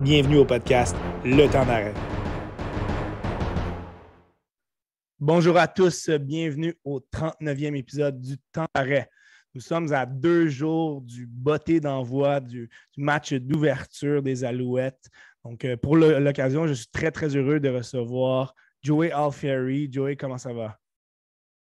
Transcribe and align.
Bienvenue 0.00 0.36
au 0.36 0.44
podcast 0.44 0.94
Le 1.24 1.48
temps 1.48 1.66
d'arrêt. 1.66 1.92
Bonjour 5.18 5.56
à 5.56 5.66
tous, 5.66 6.08
bienvenue 6.10 6.78
au 6.84 7.00
39e 7.00 7.74
épisode 7.74 8.20
du 8.20 8.36
temps 8.52 8.68
d'arrêt. 8.72 9.10
Nous 9.54 9.60
sommes 9.60 9.92
à 9.92 10.06
deux 10.06 10.46
jours 10.46 11.00
du 11.00 11.26
botté 11.26 11.80
d'envoi 11.80 12.38
du, 12.38 12.70
match 12.96 13.32
d'ouverture 13.32 14.22
des 14.22 14.44
Alouettes. 14.44 15.08
Donc, 15.44 15.64
euh, 15.64 15.76
pour 15.76 15.96
l'occasion, 15.96 16.68
je 16.68 16.74
suis 16.74 16.86
très, 16.92 17.10
très 17.10 17.34
heureux 17.34 17.58
de 17.58 17.68
recevoir 17.68 18.54
Joey 18.80 19.10
Alfieri. 19.10 19.88
Joey, 19.90 20.14
comment 20.14 20.38
ça 20.38 20.52
va? 20.52 20.78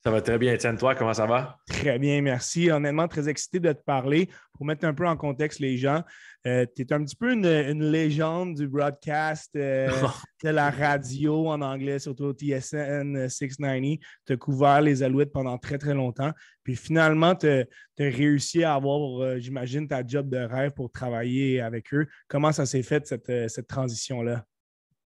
Ça 0.05 0.11
va 0.11 0.21
très 0.21 0.37
bien, 0.37 0.53
Étienne. 0.53 0.77
Toi, 0.77 0.97
comment 0.97 1.15
ça 1.15 1.27
va? 1.27 1.59
Très 1.69 1.97
bien, 1.97 2.23
merci. 2.23 2.73
Honnêtement, 2.73 3.07
très 3.07 3.29
excité 3.29 3.61
de 3.61 3.73
te 3.73 3.85
parler. 3.85 4.29
Pour 4.53 4.67
mettre 4.67 4.85
un 4.85 4.95
peu 4.95 5.07
en 5.07 5.17
contexte 5.17 5.61
les 5.61 5.77
gens, 5.77 6.03
euh, 6.45 6.67
tu 6.75 6.83
es 6.83 6.93
un 6.93 7.05
petit 7.05 7.15
peu 7.15 7.33
une, 7.33 7.85
légende 7.85 8.57
du 8.57 8.67
broadcast, 8.67 9.55
euh, 9.55 9.89
de 10.43 10.49
la 10.49 10.73
radio 10.73 11.49
en 11.49 11.63
anglais, 11.63 12.01
surtout 12.01 12.33
TSN 12.33 13.29
690. 13.29 14.01
Tu 14.27 14.33
as 14.33 14.37
couvert 14.37 14.81
les 14.81 15.05
Alouettes 15.05 15.33
pendant 15.33 15.57
très, 15.57 15.79
très 15.79 15.95
longtemps. 15.95 16.33
Puis 16.65 16.75
finalement, 16.75 17.37
tu 17.37 17.47
as, 17.47 17.65
réussi 17.97 18.65
à 18.65 18.75
avoir, 18.75 19.23
euh, 19.23 19.39
j'imagine, 19.39 19.87
ta 19.87 20.05
job 20.05 20.29
de 20.29 20.39
rêve 20.39 20.73
pour 20.73 20.91
travailler 20.91 21.61
avec 21.61 21.95
eux. 21.95 22.09
Comment 22.27 22.51
ça 22.51 22.67
s'est 22.67 22.83
fait, 22.83 23.07
cette, 23.07 23.31
cette 23.49 23.69
transition-là? 23.69 24.45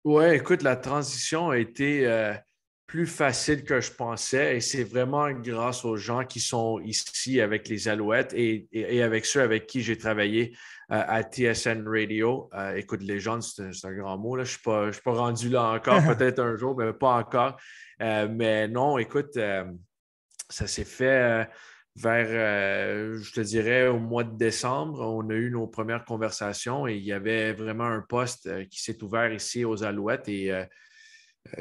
Oui, 0.03 0.25
écoute, 0.31 0.63
la 0.63 0.75
transition 0.75 1.51
a 1.51 1.59
été 1.59 2.09
plus 2.91 3.07
facile 3.07 3.63
que 3.63 3.81
je 3.81 3.93
pensais 3.93 4.57
et 4.57 4.61
c'est 4.61 4.83
vraiment 4.83 5.31
grâce 5.31 5.85
aux 5.85 5.95
gens 5.95 6.25
qui 6.25 6.41
sont 6.41 6.81
ici 6.81 7.41
avec 7.41 7.69
les 7.69 7.87
Alouettes 7.87 8.35
et, 8.35 8.67
avec 9.01 9.27
ceux 9.27 9.43
avec 9.43 9.69
qui 9.69 9.81
j'ai 9.81 9.97
travaillé 9.97 10.57
euh, 10.91 11.01
à 11.07 11.23
TSN 11.23 11.87
Radio. 11.87 12.51
Euh, 12.53 12.75
écoute, 12.75 13.03
légende, 13.03 13.45
c'est 13.45 13.85
un, 13.85 13.93
grand 13.93 14.19
mot. 14.19 14.35
Là. 14.35 14.43
Je 14.43 14.57
ne 14.57 14.87
suis, 14.87 14.95
suis, 14.95 15.03
pas 15.03 15.13
rendu 15.13 15.49
là 15.51 15.71
encore, 15.71 16.03
peut-être 16.17 16.41
un 16.41 16.57
jour, 16.57 16.77
mais 16.77 16.93
pas 16.93 17.15
encore. 17.15 17.61
Euh, 18.03 18.27
mais 18.29 18.67
non, 18.67 18.99
écoute, 18.99 19.39
ça 20.49 20.67
s'est 20.67 20.85
fait 20.85 21.49
vers, 21.95 22.27
je 23.21 23.33
te 23.33 23.41
dirais, 23.41 23.87
au 23.87 24.01
mois 24.01 24.25
de 24.25 24.37
décembre. 24.37 25.01
On 25.01 25.31
a 25.31 25.35
eu 25.35 25.53
nos 25.53 25.69
premières 25.69 26.05
conversations 26.05 26.89
et 26.89 26.97
il 26.97 27.05
y 27.05 27.13
avait 27.13 27.53
vraiment 27.53 27.87
un 27.87 28.01
poste 28.01 28.67
qui 28.67 28.83
s'est 28.83 29.01
ouvert 29.05 29.33
ici 29.33 29.65
aux 29.65 29.85
Alouettes 29.85 30.29
et 30.29 30.53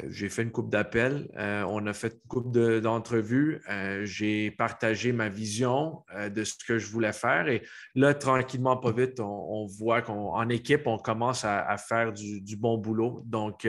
j'ai 0.08 0.28
fait 0.28 0.42
une 0.42 0.50
coupe 0.50 0.70
d'appels, 0.70 1.28
euh, 1.38 1.64
on 1.66 1.86
a 1.86 1.92
fait 1.92 2.12
une 2.12 2.28
coupe 2.28 2.52
d'entrevues, 2.52 3.60
euh, 3.70 4.04
j'ai 4.04 4.50
partagé 4.50 5.12
ma 5.12 5.28
vision 5.28 6.04
de 6.30 6.44
ce 6.44 6.54
que 6.66 6.78
je 6.78 6.86
voulais 6.90 7.12
faire 7.12 7.48
et 7.48 7.62
là, 7.94 8.12
tranquillement, 8.12 8.76
pas 8.76 8.92
vite, 8.92 9.20
on, 9.20 9.66
voit 9.66 10.02
qu'en 10.02 10.48
équipe, 10.48 10.86
on 10.86 10.98
commence 10.98 11.44
à, 11.44 11.76
faire 11.78 12.12
du, 12.12 12.56
bon 12.56 12.76
boulot. 12.76 13.22
Donc, 13.24 13.66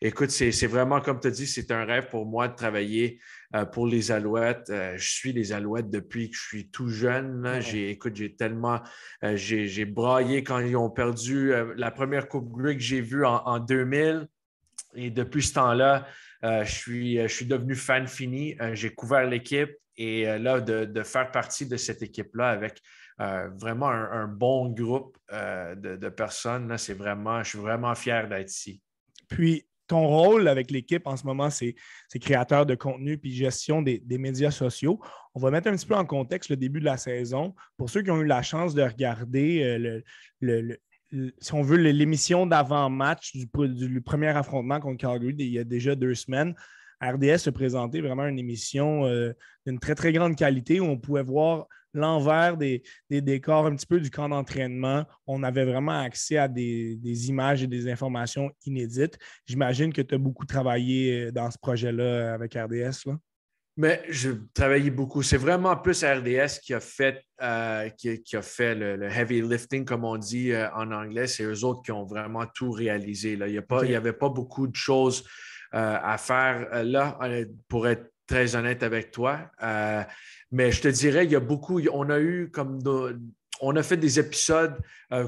écoute, 0.00 0.30
c'est 0.30 0.66
vraiment, 0.66 1.00
comme 1.00 1.20
tu 1.20 1.28
as 1.28 1.30
dit, 1.30 1.46
c'est 1.46 1.70
un 1.70 1.84
rêve 1.84 2.08
pour 2.08 2.26
moi 2.26 2.48
de 2.48 2.54
travailler 2.54 3.20
pour 3.72 3.86
les 3.86 4.10
Alouettes. 4.12 4.70
je 4.70 5.10
suis 5.10 5.32
les 5.32 5.52
Alouettes 5.52 5.90
depuis 5.90 6.30
que 6.30 6.36
je 6.36 6.42
suis 6.42 6.70
tout 6.70 6.88
jeune. 6.88 7.60
J'ai, 7.60 7.90
écoute, 7.90 8.14
j'ai 8.16 8.34
tellement, 8.34 8.80
j'ai 9.34 9.84
braillé 9.84 10.44
quand 10.44 10.60
ils 10.60 10.76
ont 10.76 10.90
perdu 10.90 11.52
la 11.76 11.90
première 11.90 12.28
Coupe 12.28 12.50
Grey 12.50 12.76
que 12.76 12.82
j'ai 12.82 13.00
vue 13.00 13.24
en, 13.24 13.42
en 13.44 13.58
2000. 13.58 14.28
Et 14.94 15.10
depuis 15.10 15.42
ce 15.42 15.54
temps-là, 15.54 16.06
euh, 16.44 16.64
je, 16.64 16.72
suis, 16.72 17.18
euh, 17.18 17.28
je 17.28 17.34
suis 17.34 17.46
devenu 17.46 17.74
fan 17.74 18.06
fini. 18.06 18.56
Euh, 18.60 18.74
j'ai 18.74 18.94
couvert 18.94 19.26
l'équipe 19.26 19.70
et 19.96 20.24
là, 20.38 20.60
de, 20.60 21.02
faire 21.02 21.30
partie 21.30 21.66
de 21.66 21.76
cette 21.76 22.02
équipe-là 22.02 22.48
avec 22.48 22.80
vraiment 23.18 23.90
un, 23.90 24.26
bon 24.26 24.70
groupe 24.70 25.18
de, 25.30 26.08
personnes, 26.08 26.76
c'est 26.78 26.94
vraiment, 26.94 27.42
je 27.42 27.50
suis 27.50 27.58
vraiment 27.58 27.94
fier 27.94 28.26
d'être 28.26 28.50
ici. 28.50 28.80
Puis, 29.28 29.66
ton 29.86 30.06
rôle 30.06 30.48
avec 30.48 30.70
l'équipe 30.70 31.06
en 31.06 31.18
ce 31.18 31.26
moment, 31.26 31.50
c'est 31.50 31.74
créateur 32.18 32.64
de 32.64 32.74
contenu 32.74 33.18
puis 33.18 33.34
gestion 33.34 33.82
des, 33.82 34.02
médias 34.08 34.50
sociaux. 34.50 34.98
On 35.34 35.40
va 35.40 35.50
mettre 35.50 35.68
un 35.68 35.76
petit 35.76 35.86
peu 35.86 35.94
en 35.94 36.06
contexte 36.06 36.48
le 36.48 36.56
début 36.56 36.80
de 36.80 36.86
la 36.86 36.96
saison. 36.96 37.54
Pour 37.76 37.90
ceux 37.90 38.00
qui 38.00 38.10
ont 38.10 38.22
eu 38.22 38.26
la 38.26 38.42
chance 38.42 38.74
de 38.74 38.82
regarder 38.82 39.78
le, 40.40 40.78
si 41.38 41.54
on 41.54 41.62
veut, 41.62 41.76
l'émission 41.76 42.46
d'avant-match 42.46 43.32
du, 43.34 44.00
premier 44.00 44.28
affrontement 44.28 44.80
contre 44.80 44.98
Calgary 44.98 45.34
il 45.38 45.52
y 45.52 45.58
a 45.58 45.64
déjà 45.64 45.94
deux 45.94 46.14
semaines. 46.14 46.54
RDS 47.02 47.38
se 47.38 47.50
présentait 47.50 48.00
vraiment 48.00 48.26
une 48.26 48.38
émission 48.38 49.06
euh, 49.06 49.32
d'une 49.66 49.78
très, 49.78 49.94
très 49.94 50.12
grande 50.12 50.36
qualité 50.36 50.80
où 50.80 50.84
on 50.84 50.98
pouvait 50.98 51.24
voir 51.24 51.66
l'envers 51.94 52.56
des, 52.56 52.82
décors 53.10 53.66
un 53.66 53.74
petit 53.74 53.86
peu 53.86 54.00
du 54.00 54.10
camp 54.10 54.28
d'entraînement. 54.28 55.04
On 55.26 55.42
avait 55.42 55.64
vraiment 55.64 56.00
accès 56.00 56.38
à 56.38 56.48
des, 56.48 57.28
images 57.28 57.62
et 57.62 57.66
des 57.66 57.90
informations 57.90 58.50
inédites. 58.64 59.18
J'imagine 59.46 59.92
que 59.92 60.00
tu 60.00 60.14
as 60.14 60.18
beaucoup 60.18 60.46
travaillé 60.46 61.26
euh, 61.26 61.32
dans 61.32 61.50
ce 61.50 61.58
projet-là 61.58 62.34
avec 62.34 62.54
RDS. 62.54 63.10
Mais 63.76 64.02
je 64.10 64.30
travaillais 64.52 64.90
beaucoup. 64.90 65.22
C'est 65.22 65.38
vraiment 65.38 65.76
plus 65.76 66.04
RDS 66.04 66.60
qui 66.62 66.74
a 66.74 66.80
fait, 66.80 67.24
euh, 67.40 67.88
qui, 67.88 68.36
a 68.36 68.42
fait 68.42 68.74
le, 68.74 69.04
heavy 69.04 69.40
lifting, 69.40 69.84
comme 69.84 70.04
on 70.04 70.18
dit 70.18 70.52
euh, 70.52 70.70
en 70.74 70.90
anglais. 70.92 71.26
C'est 71.26 71.44
eux 71.44 71.64
autres 71.64 71.82
qui 71.82 71.92
ont 71.92 72.04
vraiment 72.04 72.44
tout 72.54 72.70
réalisé. 72.70 73.36
Là. 73.36 73.48
Il 73.48 73.62
n'y 73.88 73.94
avait 73.94 74.12
pas 74.12 74.28
beaucoup 74.28 74.66
de 74.66 74.76
choses 74.76 75.24
euh, 75.74 75.98
à 76.02 76.18
faire 76.18 76.84
là, 76.84 77.18
pour 77.68 77.88
être 77.88 78.12
très 78.26 78.56
honnête 78.56 78.82
avec 78.82 79.10
toi. 79.10 79.50
mais 80.50 80.70
je 80.70 80.82
te 80.82 80.88
dirais, 80.88 81.24
il 81.24 81.32
y 81.32 81.36
a 81.36 81.40
beaucoup, 81.40 81.80
on 81.92 82.10
a 82.10 82.20
eu 82.20 82.50
comme 82.50 82.78
on 83.64 83.76
a 83.76 83.82
fait 83.82 83.96
des 83.96 84.18
épisodes 84.18 84.76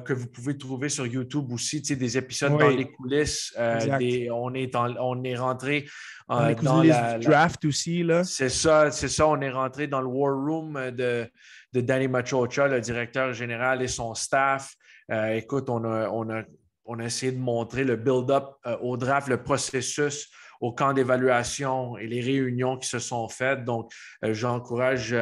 que 0.04 0.12
vous 0.12 0.26
pouvez 0.26 0.58
trouver 0.58 0.88
sur 0.88 1.06
YouTube 1.06 1.52
aussi, 1.52 1.80
des 1.80 2.18
épisodes 2.18 2.58
dans 2.58 2.68
les 2.68 2.90
coulisses. 2.90 3.54
on, 3.56 4.54
est 4.54 4.74
on 4.74 5.24
est 5.24 5.36
rentré 5.36 5.86
euh, 6.30 6.54
dans 6.54 6.82
la, 6.82 7.18
draft 7.18 7.64
aussi. 7.66 8.02
Là. 8.02 8.24
C'est 8.24 8.48
ça, 8.48 8.90
c'est 8.90 9.08
ça. 9.08 9.28
On 9.28 9.40
est 9.40 9.50
rentré 9.50 9.86
dans 9.86 10.00
le 10.00 10.06
war 10.06 10.34
room 10.34 10.90
de, 10.90 11.28
de 11.72 11.80
Danny 11.80 12.08
Machocha, 12.08 12.66
le 12.66 12.80
directeur 12.80 13.34
général 13.34 13.82
et 13.82 13.88
son 13.88 14.14
staff. 14.14 14.74
Euh, 15.10 15.34
écoute, 15.34 15.68
on 15.68 15.84
a, 15.84 16.08
on, 16.08 16.30
a, 16.30 16.42
on 16.86 16.98
a 16.98 17.04
essayé 17.04 17.32
de 17.32 17.38
montrer 17.38 17.84
le 17.84 17.96
build-up 17.96 18.54
euh, 18.66 18.76
au 18.78 18.96
draft, 18.96 19.28
le 19.28 19.42
processus 19.42 20.30
au 20.60 20.72
camp 20.72 20.92
d'évaluation 20.92 21.96
et 21.96 22.06
les 22.06 22.20
réunions 22.20 22.76
qui 22.76 22.88
se 22.88 22.98
sont 22.98 23.28
faites. 23.28 23.64
Donc, 23.64 23.92
j'encourage 24.22 25.14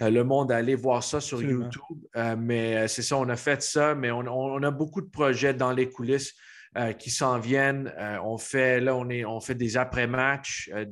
le 0.00 0.22
monde 0.22 0.52
à 0.52 0.56
aller 0.56 0.74
voir 0.74 1.02
ça 1.02 1.20
sur 1.20 1.42
YouTube. 1.42 1.98
mais 2.38 2.88
c'est 2.88 3.02
ça, 3.02 3.16
on 3.16 3.28
a 3.28 3.36
fait 3.36 3.62
ça, 3.62 3.94
mais 3.94 4.10
on, 4.10 4.20
on, 4.20 4.62
a 4.62 4.70
beaucoup 4.70 5.00
de 5.00 5.10
projets 5.10 5.54
dans 5.54 5.72
les 5.72 5.88
coulisses. 5.88 6.34
Euh, 6.76 6.92
qui 6.92 7.10
s'en 7.10 7.40
viennent. 7.40 7.92
Euh, 7.98 8.18
on 8.22 8.38
fait 8.38 8.78
là, 8.78 8.94
on, 8.94 9.08
est, 9.08 9.24
on 9.24 9.40
fait 9.40 9.56
des 9.56 9.76
après-matchs, 9.76 10.70
euh, 10.72 10.84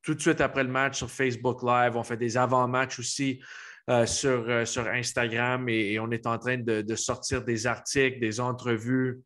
tout 0.00 0.14
de 0.14 0.20
suite 0.22 0.40
après 0.40 0.62
le 0.62 0.70
match 0.70 0.96
sur 0.96 1.10
Facebook 1.10 1.62
Live. 1.62 1.98
On 1.98 2.02
fait 2.02 2.16
des 2.16 2.38
avant-matchs 2.38 2.98
aussi. 2.98 3.38
sur, 4.06 4.66
sur 4.66 4.86
Instagram 4.86 5.68
et, 5.68 5.98
on 5.98 6.10
est 6.12 6.26
en 6.26 6.38
train 6.38 6.56
de, 6.56 6.94
sortir 6.94 7.44
des 7.44 7.66
articles, 7.66 8.20
des 8.20 8.40
entrevues. 8.40 9.20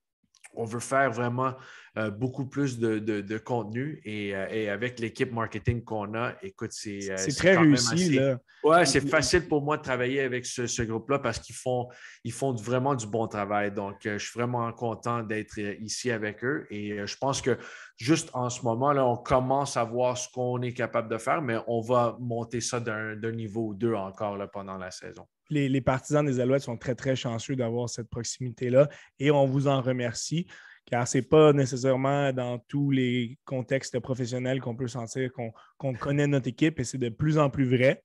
On 0.55 0.65
veut 0.65 0.81
faire 0.81 1.13
vraiment 1.13 1.55
euh, 1.99 2.11
beaucoup 2.11 2.45
plus 2.45 2.79
de, 2.79 3.39
contenu. 3.39 4.03
Euh, 4.07 4.47
et, 4.51 4.69
avec 4.69 5.01
l'équipe 5.01 5.33
marketing 5.33 5.83
qu'on 5.83 6.13
a, 6.15 6.35
écoute, 6.43 6.73
c'est. 6.73 7.11
Euh, 7.11 7.17
c'est 7.17 7.35
très 7.35 7.57
réussi. 7.57 8.21
Oui, 8.63 8.87
c'est 8.87 9.09
facile 9.09 9.49
pour 9.49 9.63
moi 9.63 9.79
de 9.79 9.83
travailler 9.83 10.21
avec 10.21 10.45
ce, 10.45 10.83
groupe-là 10.83 11.21
parce 11.21 11.39
qu'ils 11.39 11.55
font, 11.55 11.89
ils 12.23 12.33
font 12.33 12.53
vraiment 12.53 12.95
du 12.95 13.07
bon 13.07 13.27
travail. 13.29 13.73
Donc, 13.73 14.01
je 14.05 14.19
suis 14.19 14.39
vraiment 14.39 14.71
content 14.73 15.23
d'être 15.23 15.59
ici 15.59 16.11
avec 16.11 16.45
eux. 16.45 16.67
Et 16.71 17.07
je 17.07 17.17
pense 17.17 17.41
que 17.41 17.57
juste 17.97 18.29
en 18.35 18.51
ce 18.51 18.63
moment, 18.63 18.93
là, 18.93 19.07
on 19.07 19.17
commence 19.17 19.77
à 19.79 19.85
voir 19.85 20.19
ce 20.19 20.29
qu'on 20.29 20.61
est 20.61 20.75
capable 20.75 21.09
de 21.09 21.17
faire, 21.17 21.41
mais 21.41 21.57
on 21.67 21.81
va 21.81 22.17
monter 22.21 22.61
ça 22.61 22.79
d'un 22.79 23.33
niveau 23.33 23.69
ou 23.69 23.75
deux 23.75 23.95
encore 23.95 24.37
là, 24.37 24.49
pendant 24.49 24.77
la 24.77 24.91
saison. 24.91 25.27
Les, 25.51 25.81
partisans 25.81 26.25
des 26.25 26.41
Alouettes 26.41 26.63
sont 26.63 26.77
très, 26.77 26.95
très 26.95 27.15
chanceux 27.15 27.57
d'avoir 27.57 27.89
cette 27.89 28.09
proximité-là 28.09 28.89
et 29.19 29.31
on 29.31 29.47
vous 29.47 29.69
en 29.69 29.81
remercie 29.81 30.47
car 30.87 31.07
ce 31.07 31.19
n'est 31.19 31.23
pas 31.23 31.53
nécessairement 31.53 32.33
dans 32.33 32.59
tous 32.59 32.91
les 32.93 33.39
contextes 33.45 33.99
professionnels 33.99 34.61
qu'on 34.61 34.77
peut 34.77 34.87
sentir 34.87 35.31
qu'on 35.79 35.95
connaît 35.95 36.29
notre 36.29 36.49
équipe 36.49 36.79
et 36.79 36.85
c'est 36.85 36.99
de 36.99 37.09
plus 37.09 37.39
en 37.39 37.51
plus 37.51 37.65
vrai. 37.65 38.03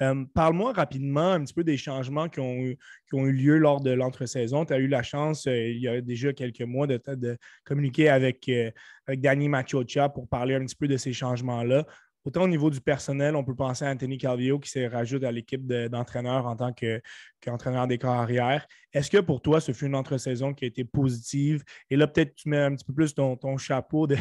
Euh, 0.00 0.24
parle-moi 0.34 0.72
rapidement 0.72 1.32
un 1.32 1.44
petit 1.44 1.52
peu 1.52 1.62
des 1.62 1.76
changements 1.76 2.28
qui 2.28 2.40
ont, 2.40 2.54
eu, 2.54 2.78
qui 3.08 3.14
ont 3.14 3.26
eu 3.26 3.32
lieu 3.32 3.58
lors 3.58 3.82
de 3.82 3.90
l'entre-saison. 3.90 4.64
Tu 4.64 4.72
as 4.72 4.78
eu 4.78 4.88
la 4.88 5.02
chance, 5.02 5.46
euh, 5.46 5.68
il 5.68 5.78
y 5.78 5.88
a 5.88 6.00
déjà 6.00 6.32
quelques 6.32 6.62
mois, 6.62 6.86
de, 6.86 6.98
de 7.08 7.36
communiquer 7.64 8.08
avec, 8.08 8.48
euh, 8.48 8.70
avec 9.06 9.20
Danny 9.20 9.48
Machocha 9.48 10.08
pour 10.08 10.26
parler 10.26 10.54
un 10.54 10.64
petit 10.64 10.76
peu 10.76 10.88
de 10.88 10.96
ces 10.96 11.12
changements-là. 11.12 11.84
Autant 12.24 12.42
au 12.42 12.48
niveau 12.48 12.70
du 12.70 12.80
personnel, 12.80 13.34
on 13.34 13.42
peut 13.42 13.54
penser 13.54 13.84
à 13.84 13.90
Anthony 13.90 14.16
Calvillo 14.16 14.60
qui 14.60 14.70
s'est 14.70 14.86
rajouté 14.86 15.26
à 15.26 15.32
l'équipe 15.32 15.66
d'entraîneurs 15.66 16.46
en 16.46 16.54
tant 16.54 16.72
qu'entraîneur 16.72 17.88
des 17.88 17.98
corps 17.98 18.12
arrière. 18.12 18.66
Est-ce 18.92 19.10
que 19.10 19.18
pour 19.18 19.42
toi, 19.42 19.60
ce 19.60 19.72
fut 19.72 19.86
une 19.86 19.96
entre-saison 19.96 20.54
qui 20.54 20.64
a 20.64 20.68
été 20.68 20.84
positive? 20.84 21.64
Et 21.90 21.96
là, 21.96 22.06
peut-être 22.06 22.34
tu 22.36 22.48
mets 22.48 22.58
un 22.58 22.74
petit 22.74 22.84
peu 22.84 22.92
plus 22.92 23.14
ton, 23.14 23.56
chapeau 23.58 24.06
de, 24.06 24.16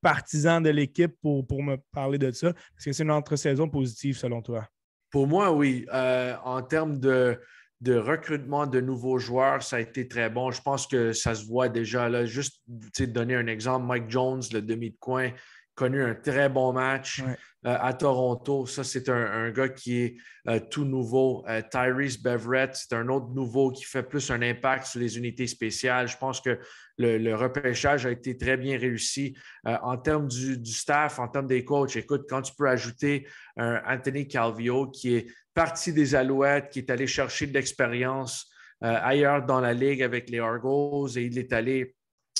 partisan 0.00 0.60
de 0.60 0.70
l'équipe 0.70 1.14
pour, 1.22 1.46
pour 1.46 1.62
me 1.62 1.76
parler 1.92 2.18
de 2.18 2.32
ça. 2.32 2.48
Est-ce 2.48 2.86
que 2.86 2.92
c'est 2.92 3.04
une 3.04 3.12
entre-saison 3.12 3.68
positive 3.68 4.16
selon 4.16 4.42
toi? 4.42 4.66
Pour 5.10 5.26
moi, 5.28 5.52
oui. 5.52 5.86
Euh, 5.92 6.34
en 6.44 6.62
termes 6.62 6.98
de, 6.98 7.40
de 7.80 7.96
recrutement 7.96 8.66
de 8.66 8.80
nouveaux 8.80 9.18
joueurs, 9.18 9.62
ça 9.62 9.76
a 9.76 9.80
été 9.80 10.08
très 10.08 10.30
bon. 10.30 10.50
Je 10.50 10.60
pense 10.60 10.86
que 10.86 11.12
ça 11.12 11.34
se 11.34 11.46
voit 11.46 11.68
déjà. 11.68 12.08
Là, 12.08 12.26
juste 12.26 12.60
donner 12.66 13.36
un 13.36 13.46
exemple, 13.46 13.86
Mike 13.86 14.10
Jones, 14.10 14.42
le 14.52 14.60
demi 14.60 14.90
de 14.90 14.96
coin, 14.98 15.30
connu 15.78 16.02
un 16.02 16.14
très 16.16 16.48
bon 16.48 16.72
match 16.72 17.22
euh, 17.66 17.76
à 17.80 17.94
Toronto. 17.94 18.66
Ça, 18.66 18.82
c'est 18.82 19.08
un, 19.08 19.50
gars 19.50 19.68
qui 19.68 19.98
est 19.98 20.16
euh, 20.48 20.58
tout 20.70 20.84
nouveau. 20.84 21.44
Euh, 21.48 21.62
Tyrese 21.70 22.20
Beverett, 22.20 22.74
c'est 22.74 22.94
un 22.94 23.08
autre 23.08 23.28
nouveau 23.32 23.70
qui 23.70 23.84
fait 23.84 24.02
plus 24.02 24.28
un 24.32 24.42
impact 24.42 24.86
sur 24.86 25.00
les 25.00 25.16
unités 25.16 25.46
spéciales. 25.46 26.08
Je 26.08 26.16
pense 26.16 26.40
que 26.40 26.58
le, 26.98 27.34
repêchage 27.34 28.06
a 28.06 28.10
été 28.10 28.36
très 28.36 28.56
bien 28.56 28.76
réussi. 28.76 29.36
en 29.64 29.96
termes 29.96 30.26
du, 30.26 30.64
staff, 30.66 31.20
en 31.20 31.28
termes 31.28 31.46
des 31.46 31.64
coachs, 31.64 31.94
écoute, 31.94 32.26
quand 32.28 32.42
tu 32.42 32.52
peux 32.58 32.68
ajouter 32.68 33.28
un 33.56 33.80
Anthony 33.86 34.26
Calvio 34.26 34.88
qui 34.88 35.14
est 35.14 35.26
parti 35.54 35.92
des 35.92 36.16
Alouettes, 36.16 36.70
qui 36.70 36.80
est 36.80 36.90
allé 36.90 37.06
chercher 37.06 37.46
de 37.46 37.54
l'expérience 37.54 38.50
ailleurs 38.80 39.46
dans 39.46 39.60
la 39.60 39.74
ligue 39.74 40.02
avec 40.02 40.28
les 40.28 40.40
Argos 40.40 41.08
et 41.16 41.22
il 41.22 41.38
est 41.38 41.52
allé 41.52 41.94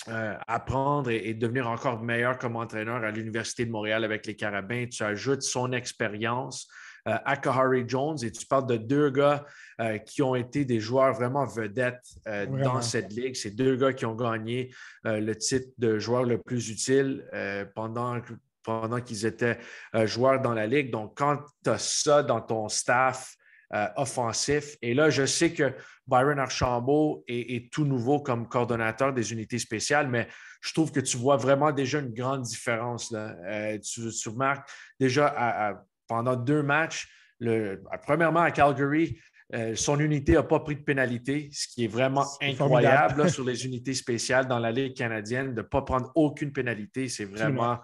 euh, 0.09 0.35
apprendre 0.47 1.11
et, 1.11 1.35
devenir 1.35 1.69
encore 1.69 2.03
meilleur 2.03 2.39
comme 2.39 2.57
entraîneur 2.57 3.05
à 3.05 3.11
l'Université 3.11 3.65
de 3.65 3.71
Montréal 3.71 4.05
avec 4.05 4.27
les 4.27 4.37
Carabins. 4.37 4.87
Tu 4.87 5.03
ajoutes 5.03 5.43
son 5.43 5.73
expérience 5.73 6.69
euh, 7.07 7.17
à 7.25 7.37
Kahari 7.37 7.85
Jones 7.87 8.17
et 8.23 8.31
tu 8.31 8.47
parles 8.47 8.67
de 8.67 8.77
deux 8.77 9.11
gars 9.11 9.45
euh, 9.81 9.99
qui 9.99 10.23
ont 10.23 10.35
été 10.35 10.65
des 10.65 10.81
joueurs 10.81 11.13
vraiment 11.15 11.47
vedettes 11.47 12.07
dans 12.27 12.83
cette 12.83 13.13
ligue. 13.13 13.37
C'est 13.37 13.51
deux 13.51 13.77
gars 13.77 13.93
qui 13.93 14.07
ont 14.07 14.15
gagné 14.15 14.71
le 15.05 15.33
titre 15.35 15.69
de 15.79 15.99
joueur 15.99 16.25
le 16.25 16.39
plus 16.39 16.69
utile 16.71 17.25
pendant 17.75 18.21
pendant 18.63 19.01
qu'ils 19.01 19.25
étaient 19.25 19.59
joueurs 20.05 20.41
dans 20.43 20.53
la 20.53 20.67
ligue. 20.67 20.91
Donc, 20.91 21.17
quand 21.17 21.39
tu 21.65 21.71
as 21.71 21.79
ça 21.79 22.23
dans 22.23 22.43
ton 22.43 22.69
staff, 22.69 23.35
euh, 23.75 23.87
offensif. 23.97 24.77
Et 24.83 24.95
là, 24.95 25.11
je 25.11 25.27
sais 25.27 25.53
que 25.53 25.75
Byron 26.07 26.39
Archambault 26.39 27.25
est, 27.29 27.71
tout 27.73 27.85
nouveau 27.85 28.21
comme 28.21 28.49
coordonnateur 28.49 29.13
des 29.13 29.33
unités 29.33 29.59
spéciales, 29.59 30.09
mais 30.09 30.27
je 30.63 30.73
trouve 30.73 30.91
que 30.91 31.01
tu 31.01 31.17
vois 31.17 31.37
vraiment 31.37 31.71
déjà 31.71 31.99
une 31.99 32.15
grande 32.15 32.43
différence. 32.43 33.11
Là. 33.11 33.37
Euh, 33.47 33.79
tu, 33.79 34.29
remarques 34.29 34.69
déjà 34.99 35.77
pendant 36.07 36.35
deux 36.35 36.63
matchs, 36.63 37.09
premièrement 38.07 38.41
à 38.41 38.51
Calgary, 38.51 39.19
euh, 39.55 39.75
son 39.75 39.99
unité 39.99 40.33
n'a 40.33 40.43
pas 40.43 40.61
pris 40.61 40.77
de 40.77 40.83
pénalité, 40.83 41.49
ce 41.53 41.69
qui 41.69 41.85
est 41.85 41.89
vraiment 41.89 42.27
incroyable 42.43 43.31
sur 43.31 43.45
les 43.45 43.65
unités 43.65 43.95
spéciales 43.95 44.47
dans 44.47 44.59
la 44.59 44.71
Ligue 44.71 44.95
canadienne, 44.95 45.55
de 45.55 45.63
ne 45.63 45.67
pas 45.67 45.81
prendre 45.83 46.13
aucune 46.15 46.53
pénalité. 46.53 47.09
C'est 47.09 47.25
vraiment 47.25 47.79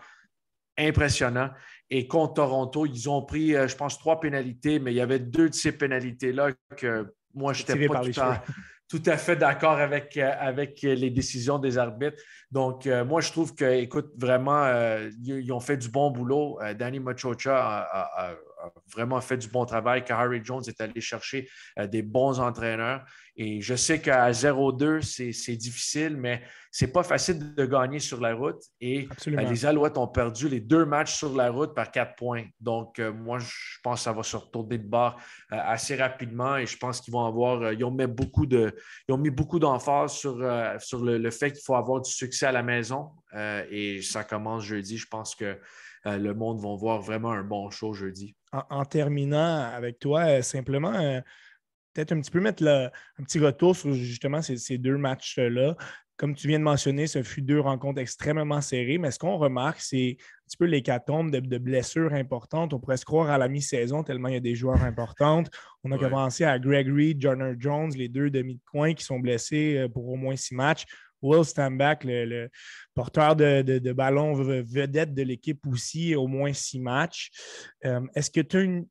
impressionnant. 0.78 1.50
Et 1.90 2.06
contre 2.08 2.34
Toronto, 2.34 2.86
ils 2.86 3.08
ont 3.08 3.22
pris, 3.22 3.54
euh, 3.54 3.68
je 3.68 3.76
pense, 3.76 3.98
trois 3.98 4.20
pénalités, 4.20 4.78
mais 4.78 4.92
il 4.92 4.96
y 4.96 5.00
avait 5.00 5.18
deux 5.18 5.48
de 5.48 5.54
ces 5.54 5.72
pénalités-là 5.72 6.50
que 6.76 7.14
moi, 7.34 7.52
je 7.52 7.62
n'étais 7.62 7.88
pas 7.88 8.02
tout, 8.88 9.02
à, 9.06 9.16
fait 9.16 9.36
d'accord 9.36 9.78
avec, 9.78 10.16
euh, 10.16 10.32
avec 10.38 10.82
les 10.82 11.10
décisions 11.10 11.58
des 11.58 11.78
arbitres. 11.78 12.16
Donc, 12.50 12.86
euh, 12.86 13.04
moi, 13.04 13.20
je 13.20 13.30
trouve 13.30 13.54
que, 13.54 13.64
écoute, 13.64 14.12
vraiment, 14.16 14.66
ils, 15.22 15.52
ont 15.52 15.60
fait 15.60 15.76
du 15.76 15.88
bon 15.88 16.10
boulot. 16.10 16.58
Danny 16.78 17.00
Machocha 17.00 17.56
a, 17.56 18.34
vraiment 18.92 19.20
fait 19.20 19.36
du 19.36 19.48
bon 19.48 19.64
travail, 19.64 20.04
que 20.04 20.12
Harry 20.12 20.40
Jones 20.42 20.62
est 20.66 20.80
allé 20.80 21.00
chercher 21.00 21.48
des 21.88 22.02
bons 22.02 22.40
entraîneurs. 22.40 23.04
Et 23.36 23.60
je 23.60 23.74
sais 23.74 24.00
qu'à 24.00 24.30
0-2, 24.30 25.02
c'est 25.32 25.56
difficile, 25.56 26.16
mais 26.16 26.42
c'est 26.70 26.92
pas 26.92 27.02
facile 27.02 27.54
de 27.54 27.66
gagner 27.66 27.98
sur 27.98 28.20
la 28.20 28.32
route. 28.32 28.62
Et 28.80 29.08
euh, 29.26 29.40
les 29.40 29.66
Alouettes 29.66 29.98
ont 29.98 30.06
perdu 30.06 30.48
les 30.48 30.60
deux 30.60 30.84
matchs 30.84 31.14
sur 31.14 31.34
la 31.34 31.50
route 31.50 31.74
par 31.74 31.90
quatre 31.90 32.14
points. 32.14 32.44
Donc, 32.60 33.00
euh, 33.00 33.12
moi, 33.12 33.40
je 33.40 33.78
pense 33.82 34.00
que 34.00 34.04
ça 34.04 34.12
va 34.12 34.22
se 34.22 34.36
retourner 34.36 34.78
de 34.78 34.86
bord 34.86 35.16
euh, 35.52 35.56
assez 35.64 35.96
rapidement. 35.96 36.56
Et 36.56 36.66
je 36.66 36.76
pense 36.76 37.00
qu'ils 37.00 37.12
vont 37.12 37.24
avoir. 37.24 37.72
ils, 37.72 37.84
ont 37.84 37.90
mis 37.90 38.06
beaucoup 38.06 38.46
de, 38.46 38.72
ils 39.08 39.12
ont 39.12 39.18
mis 39.18 39.30
beaucoup 39.30 39.58
d'emphase 39.58 40.12
sur, 40.12 40.36
sur 40.78 41.02
le, 41.04 41.30
fait 41.30 41.50
qu'il 41.50 41.62
faut 41.64 41.74
avoir 41.74 42.02
du 42.02 42.10
succès 42.10 42.46
à 42.46 42.52
la 42.52 42.62
maison. 42.62 43.10
et 43.70 44.00
ça 44.02 44.22
commence 44.22 44.62
jeudi. 44.62 44.96
Je 44.96 45.08
pense 45.08 45.34
que 45.34 45.58
le 46.04 46.32
monde 46.32 46.60
va 46.60 46.74
voir 46.74 47.00
vraiment 47.00 47.32
un 47.32 47.44
bon 47.44 47.70
show 47.70 47.92
jeudi. 47.92 48.34
En, 48.52 48.84
terminant 48.84 49.70
avec 49.72 49.98
toi, 49.98 50.42
simplement 50.42 51.22
peut-être 51.94 52.12
un 52.12 52.20
petit 52.20 52.30
peu 52.30 52.40
mettre 52.40 52.66
un 52.66 53.22
petit 53.22 53.38
retour 53.38 53.74
sur 53.74 53.92
justement 53.94 54.42
ces, 54.42 54.78
deux 54.78 54.98
matchs-là. 54.98 55.76
Comme 56.16 56.36
tu 56.36 56.46
viens 56.46 56.60
de 56.60 56.64
mentionner, 56.64 57.08
ce 57.08 57.24
fut 57.24 57.42
deux 57.42 57.58
rencontres 57.58 58.00
extrêmement 58.00 58.60
serrées, 58.60 58.98
mais 58.98 59.10
ce 59.10 59.18
qu'on 59.18 59.36
remarque, 59.36 59.80
c'est 59.80 60.16
un 60.20 60.46
petit 60.46 60.56
peu 60.56 60.64
l'hécatombe 60.64 61.32
de, 61.32 61.40
de, 61.40 61.58
blessures 61.58 62.12
importantes. 62.12 62.72
On 62.72 62.78
pourrait 62.78 62.98
se 62.98 63.04
croire 63.04 63.30
à 63.30 63.38
la 63.38 63.48
mi-saison 63.48 64.04
tellement 64.04 64.28
il 64.28 64.34
y 64.34 64.36
a 64.36 64.40
des 64.40 64.54
joueurs 64.54 64.84
importants. 64.84 65.42
On 65.82 65.90
a 65.90 65.98
commencé 65.98 66.44
à 66.44 66.56
Gregory, 66.60 67.16
Johnner 67.18 67.54
Jones, 67.58 67.90
les 67.96 68.08
deux 68.08 68.30
demi 68.30 68.54
de 68.54 68.60
coin 68.70 68.94
qui 68.94 69.02
sont 69.02 69.18
blessés 69.18 69.78
euh, 69.78 69.88
pour 69.88 70.08
au 70.08 70.14
moins 70.14 70.36
six 70.36 70.54
matchs. 70.54 70.84
Will 71.24 71.44
Stanback, 71.44 72.04
le, 72.04 72.48
porteur 72.94 73.34
de, 73.34 73.92
ballon 73.92 74.34
vedette 74.34 75.14
de 75.14 75.22
l'équipe 75.22 75.66
aussi, 75.66 76.14
au 76.14 76.26
moins 76.26 76.52
six 76.52 76.78
matchs. 76.78 77.30
Euh, 77.84 78.00
est-ce 78.14 78.30
que 78.30 78.40
tu 78.40 78.56
as 78.56 78.60
une 78.60 78.86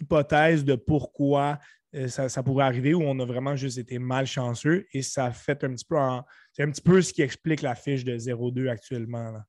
hypothèse 0.00 0.64
de 0.64 0.74
pourquoi 0.74 1.58
euh, 1.94 2.08
ça, 2.08 2.42
pourrait 2.42 2.64
arriver 2.64 2.94
où 2.94 3.02
on 3.02 3.18
a 3.18 3.24
vraiment 3.24 3.54
juste 3.54 3.76
été 3.76 3.98
malchanceux 3.98 4.86
et 4.94 5.02
ça 5.02 5.30
fait 5.30 5.62
un 5.64 5.74
petit 5.74 5.84
peu 5.84 5.96
c'est 6.52 6.62
un 6.62 6.70
petit 6.70 6.80
peu 6.80 7.02
ce 7.02 7.12
qui 7.12 7.20
explique 7.20 7.60
la 7.60 7.74
fiche 7.74 8.02
de 8.04 8.16
0-2 8.16 8.68
actuellement. 8.68 9.42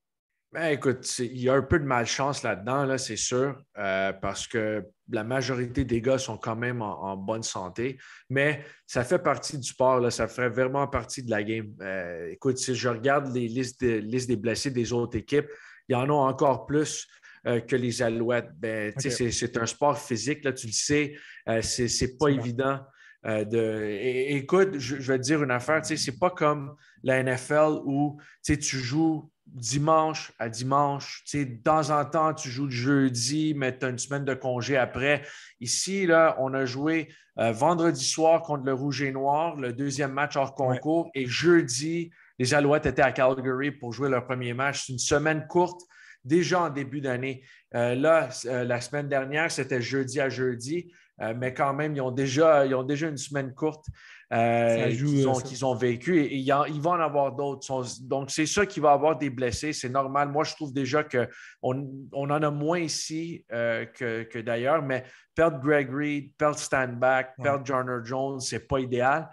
Ben, 0.51 0.67
écoute, 0.67 1.17
il 1.19 1.39
y 1.39 1.49
a 1.49 1.55
un 1.55 1.61
peu 1.63 1.79
de 1.79 1.85
malchance 1.85 2.43
là-dedans, 2.43 2.85
là, 2.85 2.99
c'est 2.99 3.15
sûr, 3.15 3.59
euh, 3.77 4.13
parce 4.13 4.45
que 4.45 4.85
la 5.13 5.23
majorité 5.23 5.85
des 5.85 6.01
gars 6.01 6.17
sont 6.17 6.37
quand 6.37 6.55
même 6.55 6.81
en, 6.81 7.15
bonne 7.15 7.43
santé, 7.43 7.97
mais 8.29 8.65
ça 8.87 9.03
fait 9.03 9.19
partie 9.19 9.57
du 9.57 9.67
sport, 9.67 9.99
là, 9.99 10.11
ça 10.11 10.27
fait 10.27 10.49
vraiment 10.49 10.87
partie 10.87 11.23
de 11.23 11.29
la 11.29 11.43
game. 11.43 11.73
Euh, 11.81 12.29
écoute, 12.31 12.57
si 12.57 12.75
je 12.75 12.89
regarde 12.89 13.33
les 13.33 13.47
listes, 13.47 13.81
listes 13.81 14.27
des 14.27 14.35
blessés 14.35 14.71
des 14.71 14.91
autres 14.91 15.17
équipes, 15.17 15.47
il 15.87 15.93
y 15.93 15.95
en 15.95 16.09
a 16.09 16.13
encore 16.13 16.65
plus 16.65 17.07
euh, 17.45 17.59
que 17.59 17.75
les 17.75 18.01
Alouettes. 18.01 18.51
Ben, 18.57 18.93
C'est 18.97 19.57
un 19.57 19.65
sport 19.65 19.99
physique, 19.99 20.45
là, 20.45 20.53
tu 20.53 20.67
le 20.67 20.73
sais, 20.73 21.15
euh, 21.49 21.61
c'est 21.61 22.17
pas 22.17 22.29
évident. 22.29 22.79
Euh, 23.25 23.43
de... 23.43 23.97
écoute, 24.35 24.77
je, 24.79 24.95
vais 24.95 25.17
te 25.17 25.23
dire 25.23 25.43
une 25.43 25.51
affaire, 25.51 25.81
c'est 25.83 26.19
pas 26.19 26.29
comme 26.29 26.75
la 27.03 27.21
NFL 27.21 27.81
où 27.85 28.17
tu 28.45 28.61
joues 28.61 29.29
dimanche 29.45 30.31
à 30.39 30.49
dimanche. 30.49 31.23
De 31.33 31.61
temps 31.63 31.89
en 31.89 32.05
temps, 32.05 32.33
tu 32.33 32.49
joues 32.49 32.65
le 32.65 32.71
jeudi, 32.71 33.53
mais 33.55 33.77
tu 33.77 33.85
as 33.85 33.89
une 33.89 33.99
semaine 33.99 34.25
de 34.25 34.33
congé 34.33 34.77
après. 34.77 35.23
Ici, 35.59 36.05
là, 36.05 36.35
on 36.39 36.53
a 36.53 36.65
joué 36.65 37.09
vendredi 37.35 38.03
soir 38.03 38.41
contre 38.41 38.63
le 38.63 38.73
Rouge 38.73 39.01
et 39.01 39.11
Noir, 39.11 39.55
le 39.55 39.73
deuxième 39.73 40.11
match 40.11 40.35
hors 40.35 40.53
concours, 40.53 41.09
et 41.15 41.25
jeudi, 41.25 42.11
les 42.39 42.53
Alouettes 42.53 42.85
étaient 42.85 43.01
à 43.01 43.11
Calgary 43.11 43.71
pour 43.71 43.93
jouer 43.93 44.09
leur 44.09 44.25
premier 44.25 44.53
match. 44.53 44.85
C'est 44.85 44.93
une 44.93 44.99
semaine 44.99 45.45
courte 45.47 45.81
déjà 46.23 46.63
en 46.63 46.69
début 46.69 47.01
d'année. 47.01 47.43
Euh, 47.75 47.95
là, 47.95 48.29
euh, 48.45 48.63
la 48.63 48.81
semaine 48.81 49.07
dernière, 49.07 49.51
c'était 49.51 49.81
jeudi 49.81 50.19
à 50.19 50.29
jeudi, 50.29 50.91
euh, 51.21 51.33
mais 51.37 51.53
quand 51.53 51.73
même, 51.73 51.95
ils 51.95 52.01
ont 52.01 52.11
déjà, 52.11 52.65
ils 52.65 52.73
ont 52.75 52.83
déjà 52.83 53.07
une 53.07 53.17
semaine 53.17 53.53
courte 53.53 53.85
qu'ils 54.31 55.27
ont, 55.27 55.69
ont, 55.69 55.75
vécu 55.75 56.19
et, 56.19 56.37
il, 56.37 56.49
va 56.49 56.89
en 56.89 56.99
avoir 56.99 57.35
d'autres. 57.35 57.85
Donc, 58.01 58.31
c'est 58.31 58.47
ça 58.47 58.65
qui 58.65 58.79
va 58.79 58.93
avoir 58.93 59.15
des 59.15 59.29
blessés. 59.29 59.73
C'est 59.73 59.89
normal. 59.89 60.29
Moi, 60.29 60.43
je 60.43 60.55
trouve 60.55 60.73
déjà 60.73 61.03
qu'on 61.03 61.87
on 62.11 62.29
en 62.31 62.41
a 62.41 62.49
moins 62.49 62.79
ici 62.79 63.45
que, 63.49 64.41
d'ailleurs, 64.41 64.81
mais 64.81 65.03
perdre 65.35 65.59
Gregory, 65.59 66.33
perdre 66.35 66.57
Standback, 66.57 67.35
perdre 67.43 67.63
Johnner 67.63 67.99
Jones, 68.03 68.39
ce 68.39 68.55
n'est 68.55 68.61
pas 68.61 68.79
idéal. 68.79 69.29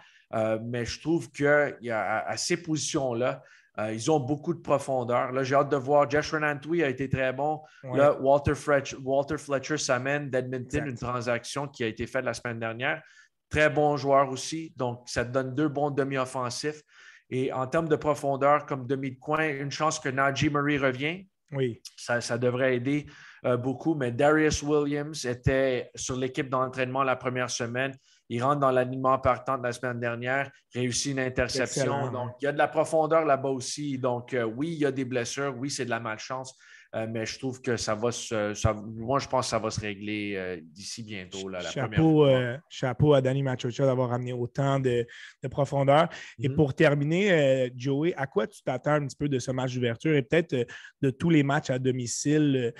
mais 0.62 0.84
je 0.84 1.00
trouve 1.00 1.30
qu'à 1.30 1.72
à 2.26 2.36
ces 2.36 2.58
positions-là, 2.58 3.42
euh, 3.80 3.92
ils 3.92 4.10
ont 4.10 4.20
beaucoup 4.20 4.52
de 4.52 4.60
profondeur. 4.60 5.32
Là, 5.32 5.42
j'ai 5.42 5.54
hâte 5.54 5.70
de 5.70 5.76
voir. 5.76 6.10
Josh 6.10 6.32
Renantui 6.32 6.82
a 6.82 6.88
été 6.88 7.08
très 7.08 7.32
bon. 7.32 7.60
Là, 7.94 8.18
Walter, 8.20 8.54
Fletcher 8.54 9.78
s'amène 9.78 10.28
d'Edmonton, 10.30 10.86
une 10.86 10.98
transaction 10.98 11.66
qui 11.66 11.84
a 11.84 11.86
été 11.86 12.06
faite 12.06 12.24
la 12.24 12.34
semaine 12.34 12.58
dernière. 12.58 13.02
Très 13.48 13.70
bon 13.70 13.96
joueur 13.96 14.30
aussi. 14.30 14.72
Donc, 14.76 15.02
ça 15.06 15.24
te 15.24 15.30
donne 15.30 15.54
deux 15.54 15.68
bons 15.68 15.90
demi-offensifs. 15.90 16.82
Et 17.30 17.52
en 17.52 17.66
termes 17.66 17.88
de 17.88 17.96
profondeur, 17.96 18.66
comme 18.66 18.86
demi 18.86 19.12
de 19.12 19.18
coin, 19.18 19.48
une 19.48 19.70
chance 19.70 19.98
que 19.98 20.08
Najee 20.08 20.50
Murray 20.50 20.78
revient. 20.78 21.26
Oui. 21.52 21.80
Ça, 21.96 22.38
devrait 22.38 22.76
aider 22.76 23.06
euh, 23.44 23.56
beaucoup. 23.56 23.94
Mais 23.94 24.12
Darius 24.12 24.62
Williams 24.62 25.24
était 25.24 25.90
sur 25.94 26.16
l'équipe 26.16 26.48
d'entraînement 26.48 27.02
la 27.02 27.16
première 27.16 27.50
semaine. 27.50 27.94
Il 28.28 28.42
rentre 28.42 28.60
dans 28.60 28.70
l'alignement 28.70 29.18
partant 29.18 29.58
de 29.58 29.64
la 29.64 29.72
semaine 29.72 29.98
dernière, 29.98 30.50
réussit 30.72 31.12
une 31.12 31.18
interception. 31.18 32.12
Donc, 32.12 32.30
il 32.40 32.44
y 32.44 32.48
a 32.48 32.52
de 32.52 32.58
la 32.58 32.68
profondeur 32.68 33.24
là-bas 33.24 33.48
aussi. 33.48 33.98
Donc, 33.98 34.34
euh, 34.34 34.44
oui, 34.44 34.68
il 34.68 34.78
y 34.78 34.86
a 34.86 34.92
des 34.92 35.04
blessures. 35.04 35.54
Oui, 35.58 35.68
c'est 35.70 35.84
de 35.84 35.90
la 35.90 35.98
malchance. 35.98 36.56
Euh, 36.96 37.06
mais 37.08 37.24
je 37.24 37.38
trouve 37.38 37.60
que 37.60 37.76
ça 37.76 37.94
va 37.94 38.10
se. 38.10 38.52
moi, 38.98 39.20
je 39.20 39.28
pense 39.28 39.46
que 39.46 39.50
ça 39.50 39.58
va 39.60 39.70
se 39.70 39.80
régler 39.80 40.34
euh, 40.36 40.58
d'ici 40.60 41.04
bientôt. 41.04 41.48
la 41.48 41.60
chapeau, 41.60 42.26
euh, 42.26 42.56
chapeau 42.68 43.14
à 43.14 43.20
Danny 43.20 43.44
Machocha 43.44 43.86
d'avoir 43.86 44.12
amené 44.12 44.32
autant 44.32 44.80
de, 44.80 45.06
profondeur. 45.50 46.08
Et 46.38 46.48
mm-hmm. 46.48 46.54
pour 46.56 46.74
terminer, 46.74 47.70
Joey, 47.76 48.12
à 48.16 48.26
quoi 48.26 48.46
tu 48.48 48.60
t'attends 48.62 48.94
un 48.94 49.06
petit 49.06 49.16
peu 49.16 49.28
de 49.28 49.38
ce 49.38 49.52
match 49.52 49.74
d'ouverture 49.74 50.14
et 50.16 50.22
peut-être 50.22 50.66
de 51.00 51.10
tous 51.10 51.30
les 51.30 51.44
matchs 51.44 51.70
à 51.70 51.78
domicile 51.78 52.72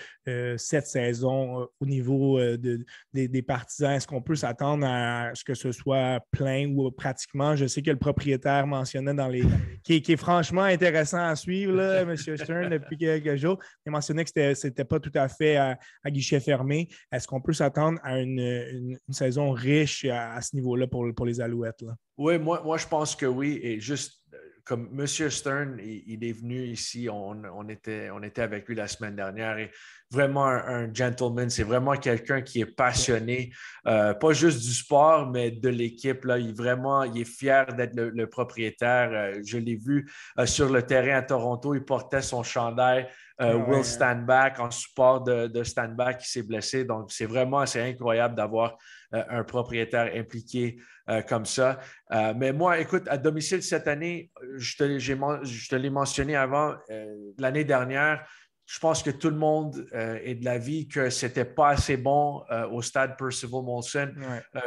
cette 0.56 0.86
saison 0.86 1.68
au 1.78 1.86
niveau 1.86 2.40
des, 2.56 3.42
partisans? 3.42 3.92
Est-ce 3.92 4.08
qu'on 4.08 4.22
peut 4.22 4.34
s'attendre 4.34 4.86
à 4.86 5.30
ce 5.34 5.44
que 5.44 5.54
ce 5.54 5.70
soit 5.70 6.20
plein 6.32 6.68
ou 6.68 6.90
pratiquement? 6.90 7.54
Je 7.54 7.66
sais 7.66 7.82
que 7.82 7.90
le 7.90 7.98
propriétaire 7.98 8.66
mentionnait 8.66 9.14
dans 9.14 9.28
les. 9.28 9.44
qui, 9.84 9.94
est 9.94 10.16
franchement 10.16 10.62
intéressant 10.62 11.24
à 11.24 11.36
suivre, 11.36 11.74
là, 11.74 12.00
M. 12.02 12.16
Stern, 12.16 12.70
depuis 12.70 12.96
quelques 12.96 13.36
jours 13.36 13.58
mentionné 14.00 14.24
que 14.24 14.54
ce 14.54 14.66
n'était 14.66 14.84
pas 14.84 14.98
tout 14.98 15.12
à 15.14 15.28
fait 15.28 15.56
à, 15.56 15.78
guichet 16.06 16.40
fermé. 16.40 16.88
Est-ce 17.12 17.28
qu'on 17.28 17.40
peut 17.40 17.52
s'attendre 17.52 17.98
à 18.02 18.18
une, 18.18 18.98
saison 19.10 19.50
riche 19.52 20.06
à, 20.06 20.40
ce 20.40 20.56
niveau-là 20.56 20.86
pour, 20.86 21.26
les 21.26 21.40
Alouettes? 21.40 21.84
Oui, 22.16 22.38
moi, 22.38 22.62
moi, 22.64 22.78
je 22.78 22.86
pense 22.86 23.14
que 23.14 23.26
oui. 23.26 23.60
Et 23.62 23.78
juste 23.78 24.20
comme 24.64 24.88
M. 24.96 25.06
Stern, 25.06 25.78
il, 25.82 26.24
est 26.24 26.32
venu 26.32 26.64
ici, 26.64 27.08
on, 27.10 27.68
était, 27.68 28.08
on 28.10 28.22
était 28.22 28.42
avec 28.42 28.68
lui 28.68 28.76
la 28.76 28.86
semaine 28.86 29.16
dernière 29.16 29.58
et 29.58 29.70
vraiment 30.12 30.46
un, 30.46 30.92
gentleman, 30.92 31.50
c'est 31.50 31.64
vraiment 31.64 31.94
quelqu'un 31.96 32.40
qui 32.40 32.60
est 32.60 32.66
passionné, 32.66 33.52
euh, 33.86 34.14
pas 34.14 34.32
juste 34.32 34.60
du 34.60 34.72
sport, 34.72 35.28
mais 35.28 35.50
de 35.50 35.68
l'équipe. 35.68 36.24
Là. 36.24 36.38
Il, 36.38 36.54
vraiment, 36.54 37.02
il 37.02 37.20
est 37.20 37.24
fier 37.24 37.66
d'être 37.74 37.94
le, 37.96 38.26
propriétaire. 38.28 39.10
Euh, 39.12 39.40
je 39.44 39.58
l'ai 39.58 39.76
vu 39.76 40.08
euh, 40.38 40.46
sur 40.46 40.70
le 40.70 40.82
terrain 40.82 41.18
à 41.18 41.22
Toronto, 41.22 41.74
il 41.74 41.84
portait 41.84 42.22
son 42.22 42.42
chandail. 42.42 43.08
Ah 43.42 43.56
Will 43.56 43.84
Standback 43.84 44.60
en 44.60 44.70
support 44.70 45.22
de, 45.22 45.46
de 45.46 45.64
Standback 45.64 46.18
qui 46.18 46.30
s'est 46.30 46.42
blessé. 46.42 46.84
Donc, 46.84 47.10
c'est 47.10 47.26
vraiment 47.26 47.60
assez 47.60 47.80
incroyable 47.80 48.34
d'avoir 48.34 48.76
un 49.12 49.42
propriétaire 49.42 50.10
impliqué 50.14 50.76
euh, 51.10 51.22
comme 51.22 51.44
ça. 51.44 51.80
Euh, 52.12 52.32
mais 52.36 52.52
moi, 52.52 52.78
écoute, 52.78 53.08
à 53.08 53.18
domicile 53.18 53.62
cette 53.62 53.88
année, 53.88 54.30
je 54.56 54.76
te, 54.76 55.74
l'ai 55.74 55.90
mentionné 55.90 56.36
avant, 56.36 56.74
euh, 56.90 57.16
l'année 57.38 57.64
dernière, 57.64 58.24
je 58.66 58.78
pense 58.78 59.02
que 59.02 59.10
tout 59.10 59.30
le 59.30 59.36
monde 59.36 59.84
est 59.92 60.36
de 60.36 60.44
l'avis 60.44 60.86
que 60.86 61.10
ce 61.10 61.26
n'était 61.26 61.44
pas 61.44 61.70
assez 61.70 61.96
bon 61.96 62.44
au 62.70 62.82
stade 62.82 63.16
Percival 63.18 63.64
Molson. 63.64 64.12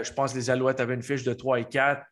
je 0.01 0.11
pense 0.11 0.33
que 0.33 0.37
les 0.39 0.49
Alouettes 0.49 0.81
avaient 0.81 0.95
une 0.95 1.01
fiche 1.01 1.23
de 1.23 1.31
3 1.31 1.61
et 1.61 1.65
4. 1.69 2.03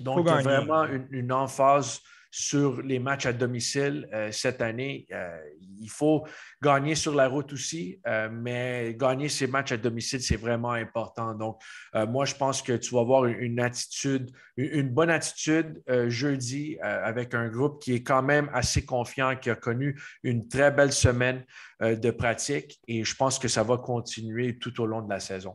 Donc, 0.00 0.26
il 0.26 0.26
y 0.26 0.30
a 0.30 0.40
vraiment 0.40 0.84
une, 0.86 1.06
une 1.12 1.32
emphase 1.32 2.00
sur 2.30 2.82
les 2.82 2.98
matchs 2.98 3.26
à 3.26 3.32
domicile 3.32 4.08
euh, 4.12 4.30
cette 4.32 4.60
année. 4.60 5.06
Euh, 5.12 5.38
il 5.80 5.88
faut 5.88 6.26
gagner 6.62 6.94
sur 6.94 7.14
la 7.14 7.28
route 7.28 7.52
aussi, 7.52 8.00
euh, 8.06 8.28
mais 8.30 8.94
gagner 8.98 9.28
ces 9.28 9.46
matchs 9.46 9.72
à 9.72 9.76
domicile, 9.76 10.20
c'est 10.20 10.36
vraiment 10.36 10.72
important. 10.72 11.34
Donc, 11.34 11.60
moi, 11.94 12.24
je 12.24 12.34
pense 12.34 12.62
que 12.62 12.72
tu 12.72 12.94
vas 12.94 13.00
avoir 13.00 13.24
une, 13.26 13.60
attitude, 13.60 14.30
une, 14.56 14.90
bonne 14.90 15.10
attitude 15.10 15.82
jeudi 16.08 16.78
avec 16.80 17.34
un 17.34 17.48
groupe 17.48 17.80
qui 17.80 17.94
est 17.94 18.02
quand 18.02 18.22
même 18.22 18.50
assez 18.52 18.84
confiant, 18.84 19.36
qui 19.36 19.50
a 19.50 19.54
connu 19.54 20.00
une 20.22 20.48
très 20.48 20.70
belle 20.70 20.92
semaine 20.92 21.44
de 21.80 22.10
pratique 22.10 22.80
et 22.88 23.04
je 23.04 23.14
pense 23.14 23.38
que 23.38 23.48
ça 23.48 23.62
va 23.62 23.78
continuer 23.78 24.58
tout 24.58 24.80
au 24.80 24.86
long 24.86 25.02
de 25.02 25.10
la 25.10 25.20
saison. 25.20 25.54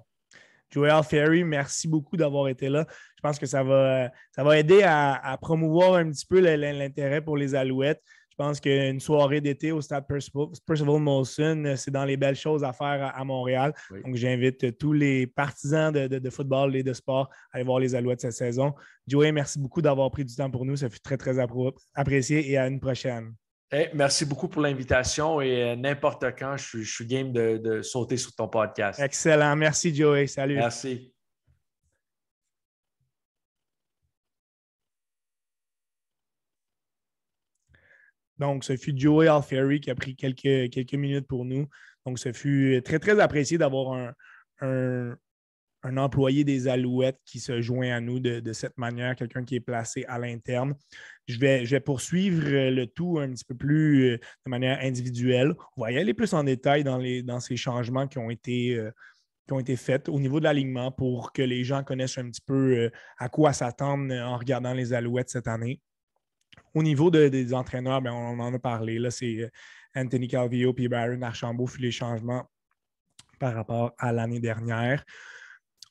Joel 0.74 1.03
Ferry, 1.03 1.44
merci 1.44 1.88
beaucoup 1.88 2.18
d'avoir 2.18 2.48
été 2.48 2.68
là. 2.68 2.88
Je 3.15 3.22
pense 3.22 3.38
que 3.38 3.46
ça 3.46 3.63
va, 3.63 4.12
ça 4.32 4.44
va 4.44 4.58
aider 4.58 4.82
à, 4.84 5.38
promouvoir 5.39 5.96
un 5.96 6.10
petit 6.10 6.25
peu 6.25 6.39
l'intérêt 6.39 7.22
pour 7.22 7.38
les 7.38 7.53
Alouettes. 7.53 8.01
Je 8.32 8.36
pense 8.36 8.60
qu'une 8.60 9.00
soirée 9.00 9.42
d'été 9.42 9.72
au 9.72 9.82
stade 9.82 10.08
Percival, 10.08 11.00
Molson, 11.00 11.75
c'est 11.77 11.92
dans 11.92 12.06
les 12.06 12.18
belles 12.18 12.36
choses 12.36 12.63
à 12.63 12.74
faire 12.74 13.12
à, 13.15 13.24
Montréal. 13.24 13.72
Donc, 14.03 14.15
j'invite 14.15 14.75
tous 14.80 14.94
les 14.94 15.27
partisans 15.27 15.94
de, 15.94 16.30
football 16.32 16.75
et 16.75 16.82
de 16.82 16.94
sport 16.94 17.30
à 17.51 17.58
aller 17.58 17.63
voir 17.63 17.77
les 17.77 17.94
Alouettes 17.94 18.22
cette 18.22 18.34
saison. 18.34 18.74
Joey, 19.06 19.32
merci 19.32 19.60
beaucoup 19.60 19.84
d'avoir 19.84 20.10
pris 20.10 20.25
du 20.25 20.36
temps 20.36 20.50
pour 20.50 20.65
nous. 20.65 20.75
Ça 20.75 20.89
fut 20.89 21.01
très, 21.01 21.18
très 21.18 21.38
apprécié 21.94 22.50
et 22.50 22.58
à 22.58 22.68
une 22.68 22.80
prochaine 22.80 23.36
merci 23.94 24.25
beaucoup 24.25 24.48
pour 24.48 24.62
l'invitation 24.62 25.42
et 25.42 25.63
euh, 25.63 25.75
n'importe 25.75 26.24
quand, 26.38 26.58
je 26.58 26.84
suis, 26.84 27.06
game 27.06 27.32
de, 27.32 27.82
sauter 27.82 28.18
sur 28.18 28.34
ton 28.36 28.48
podcast. 28.48 29.00
Excellent. 29.00 29.56
Merci, 29.56 29.94
Joey. 29.94 30.27
Salut. 30.27 30.56
Merci. 30.56 31.12
Donc, 38.38 38.63
ce 38.63 38.75
fut 38.75 38.94
Joey 38.96 39.27
Alfieri 39.27 39.80
qui 39.80 39.89
a 39.89 39.96
pris 39.96 40.15
quelques, 40.15 40.70
quelques 40.72 40.94
minutes 40.94 41.27
pour 41.27 41.46
nous. 41.46 41.68
Donc, 42.06 42.20
ce 42.20 42.34
fut 42.34 42.82
très, 42.84 43.00
très 43.00 43.20
apprécié 43.20 43.58
d'avoir 43.58 44.13
un, 44.62 45.15
un 45.84 45.98
employé 45.98 46.44
des 46.44 46.68
Alouettes 46.68 47.20
qui 47.25 47.39
se 47.39 47.62
joint 47.62 47.92
à 47.92 48.00
nous 48.00 48.20
de, 48.20 48.53
cette 48.53 48.77
manière, 48.77 49.15
quelqu'un 49.15 49.44
qui 49.44 49.56
est 49.56 49.60
placé 49.60 50.06
à 50.08 50.18
l'interne. 50.18 50.75
Je 51.27 51.38
vais, 51.39 51.80
poursuivre 51.80 52.44
le 52.50 52.86
tout 52.86 53.20
un 53.20 53.32
petit 53.32 53.46
peu 53.46 53.56
plus 53.56 54.12
euh, 54.12 54.18
de 54.46 54.50
manière 54.50 54.80
individuelle. 54.82 55.53
On 55.77 55.84
va 55.84 55.92
y 55.92 55.98
aller 55.98 56.13
plus 56.13 56.34
en 56.34 56.44
détail 56.44 56.84
dans, 56.84 57.39
ces 57.39 57.56
changements 57.56 58.08
qui 58.08 58.18
ont 58.18 58.30
été, 58.30 58.75
euh, 58.75 58.92
qui 59.48 60.10
au 60.10 60.20
niveau 60.20 60.39
de 60.39 60.44
l'alignement 60.44 60.92
pour 60.92 61.32
que 61.32 61.42
les 61.42 61.63
gens 61.63 61.84
connaissent 61.84 62.18
un 62.18 62.30
petit 62.30 62.44
peu 62.46 62.77
euh, 62.77 62.92
à 63.18 63.30
quoi 63.30 63.53
s'attendre 63.53 64.13
en 64.13 64.38
regardant 64.38 64.74
les 64.74 64.92
Alouettes 64.92 65.30
cette 65.30 65.48
année. 65.48 65.80
Au 66.74 66.84
niveau 66.84 67.10
des 67.10 67.53
entraîneurs, 67.53 68.01
bien, 68.01 68.13
on 68.13 68.39
en 68.39 68.53
a 68.53 68.60
parlé. 68.60 69.00
Là, 69.00 69.10
c'est 69.10 69.50
Anthony 69.96 70.27
Calvillo 70.27 70.74
et 70.77 70.88
Baron 70.88 71.22
Archambault 71.22 71.68
fut 71.68 71.82
les 71.82 71.92
changements 71.92 72.50
par 73.39 73.53
rapport 73.53 73.94
à 73.98 74.12
l'année 74.12 74.39
dernière. 74.39 75.03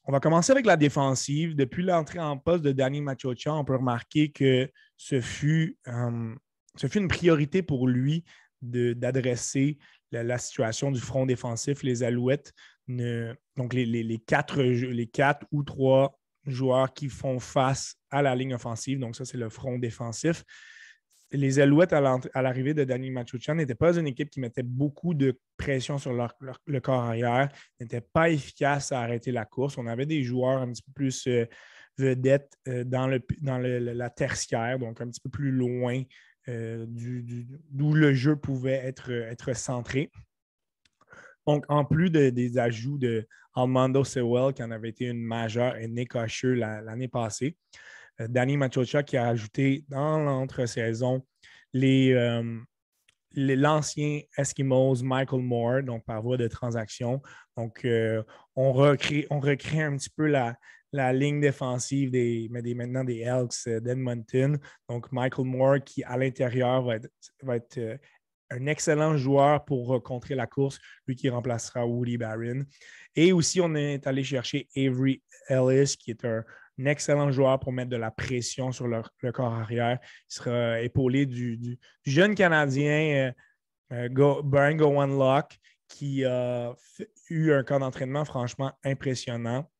On 0.04 0.10
va 0.10 0.18
commencer 0.18 0.50
avec 0.50 0.66
la 0.66 0.76
défensive. 0.76 1.54
Depuis 1.54 1.84
l'entrée 1.84 2.18
en 2.18 2.36
poste 2.36 2.64
de 2.64 2.72
Danny 2.72 3.00
Machocha, 3.00 3.54
on 3.54 3.64
peut 3.64 3.76
remarquer 3.76 4.30
que 4.30 4.68
ce 5.02 5.20
fut, 5.20 5.76
euh, 5.88 6.34
fut 6.78 6.96
une 6.96 7.08
priorité 7.08 7.60
pour 7.60 7.88
lui 7.88 8.24
d'adresser 8.60 9.78
la, 10.12 10.38
situation 10.38 10.92
du 10.92 11.00
front 11.00 11.26
défensif. 11.26 11.82
Les 11.82 12.04
Alouettes, 12.04 12.52
donc 12.86 13.74
les, 13.74 14.22
quatre, 14.24 14.62
les 14.62 15.06
quatre 15.08 15.44
ou 15.50 15.64
trois 15.64 16.20
joueurs 16.46 16.94
qui 16.94 17.08
font 17.08 17.40
face 17.40 17.96
à 18.10 18.22
la 18.22 18.36
ligne 18.36 18.54
offensive, 18.54 19.00
donc 19.00 19.16
ça 19.16 19.24
c'est 19.24 19.38
le 19.38 19.48
front 19.48 19.76
défensif, 19.76 20.44
les 21.32 21.58
Alouettes, 21.58 21.94
à 21.94 22.42
l'arrivée 22.42 22.74
de 22.74 22.84
Danny 22.84 23.10
Machuchan, 23.10 23.56
n'étaient 23.56 23.74
pas 23.74 23.96
une 23.98 24.06
équipe 24.06 24.30
qui 24.30 24.38
mettait 24.38 24.62
beaucoup 24.62 25.14
de 25.14 25.36
pression 25.56 25.98
sur 25.98 26.12
le 26.12 26.80
corps 26.80 27.02
arrière, 27.02 27.48
n'était 27.80 28.02
pas 28.02 28.30
efficace 28.30 28.92
à 28.92 29.00
arrêter 29.00 29.32
la 29.32 29.46
course. 29.46 29.78
On 29.78 29.86
avait 29.86 30.06
des 30.06 30.22
joueurs 30.22 30.60
un 30.60 30.70
petit 30.70 30.82
peu 30.82 30.92
plus 30.92 31.26
euh, 31.26 31.46
vedettes 31.98 32.52
euh, 32.68 32.84
dans, 32.84 33.06
le, 33.06 33.22
dans 33.40 33.58
la 33.58 34.10
tertiaire, 34.10 34.78
donc 34.78 35.00
un 35.00 35.08
petit 35.08 35.20
peu 35.20 35.30
plus 35.30 35.50
loin 35.50 36.02
euh, 36.48 36.86
d'où 37.70 37.94
le 37.94 38.14
jeu 38.14 38.34
pouvait 38.34 38.72
être, 38.72 39.10
être 39.10 39.54
centré. 39.54 40.10
Donc, 41.46 41.64
en 41.68 41.84
plus 41.84 42.10
des 42.10 42.58
ajouts 42.58 42.98
de 42.98 43.26
Armando 43.54 44.02
Sewell, 44.04 44.52
qui 44.52 44.62
en 44.62 44.70
avait 44.70 44.88
été 44.88 45.06
une 45.06 45.22
majeure, 45.22 45.76
et 45.76 45.86
Nick 45.86 46.14
l'année 46.14 47.08
passée, 47.08 47.56
euh, 48.20 48.28
Danny 48.28 48.56
Machocha 48.56 49.02
qui 49.02 49.16
a 49.16 49.28
ajouté 49.28 49.84
dans 49.88 50.18
l'entre-saison 50.18 51.24
euh, 51.74 52.58
l'ancien 53.34 54.20
Eskimos 54.36 55.02
Michael 55.02 55.42
Moore, 55.42 55.82
donc 55.82 56.04
par 56.04 56.22
voie 56.22 56.36
de 56.36 56.48
transaction. 56.48 57.22
Donc, 57.56 57.86
on, 58.56 58.72
recrée, 58.72 59.26
on 59.30 59.40
recrée 59.40 59.82
un 59.82 59.96
petit 59.96 60.10
peu 60.10 60.26
la, 60.26 60.56
ligne 60.92 61.40
défensive 61.40 62.10
des, 62.10 62.48
maintenant 62.50 63.04
des 63.04 63.20
Elks 63.20 63.68
d'Edmonton. 63.82 64.58
Donc, 64.88 65.10
Michael 65.12 65.46
Moore 65.46 65.78
qui, 65.84 66.04
à 66.04 66.16
l'intérieur, 66.16 66.82
va 67.42 67.56
être, 67.56 67.98
un 68.50 68.66
excellent 68.66 69.16
joueur 69.16 69.64
pour 69.64 70.02
contrer 70.02 70.34
la 70.34 70.46
course, 70.46 70.78
lui 71.06 71.16
qui 71.16 71.28
remplacera 71.30 71.86
Woody 71.86 72.18
Barron. 72.18 72.64
Et 73.16 73.32
aussi, 73.32 73.60
on 73.60 73.74
est 73.74 74.06
allé 74.06 74.22
chercher 74.22 74.68
Avery 74.76 75.22
Ellis, 75.48 75.96
qui 75.98 76.10
est 76.10 76.24
un, 76.24 76.44
excellent 76.84 77.30
joueur 77.30 77.60
pour 77.60 77.72
mettre 77.72 77.90
de 77.90 77.96
la 77.96 78.10
pression 78.10 78.72
sur 78.72 78.88
le, 78.88 79.02
corps 79.32 79.54
arrière. 79.54 79.98
Il 80.02 80.34
sera 80.34 80.80
épaulé 80.80 81.26
du, 81.26 81.78
jeune 82.04 82.34
Canadien 82.34 83.32
euh, 83.92 84.08
euh 84.10 84.42
Brian 84.42 85.06
Lock 85.06 85.58
qui 85.88 86.24
a 86.24 86.74
eu 87.28 87.52
un 87.52 87.62
camp 87.62 87.80
d'entraînement 87.80 88.24
franchement 88.24 88.72
impressionnant. 88.84 89.70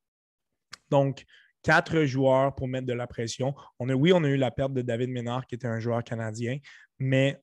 Donc, 0.93 1.25
quatre 1.63 2.05
joueurs 2.05 2.55
pour 2.55 2.69
mettre 2.69 2.87
de 2.87 2.93
la 2.93 3.07
pression. 3.07 3.55
On 3.79 3.89
a, 3.89 3.95
oui, 3.95 4.13
on 4.13 4.23
a 4.25 4.29
eu 4.29 4.37
la 4.37 4.51
perte 4.51 4.75
de 4.75 4.83
David 4.83 5.09
Ménard, 5.09 5.47
qui 5.47 5.55
était 5.55 5.67
un 5.67 5.81
joueur 5.81 6.05
canadien, 6.05 6.59
mais 6.99 7.41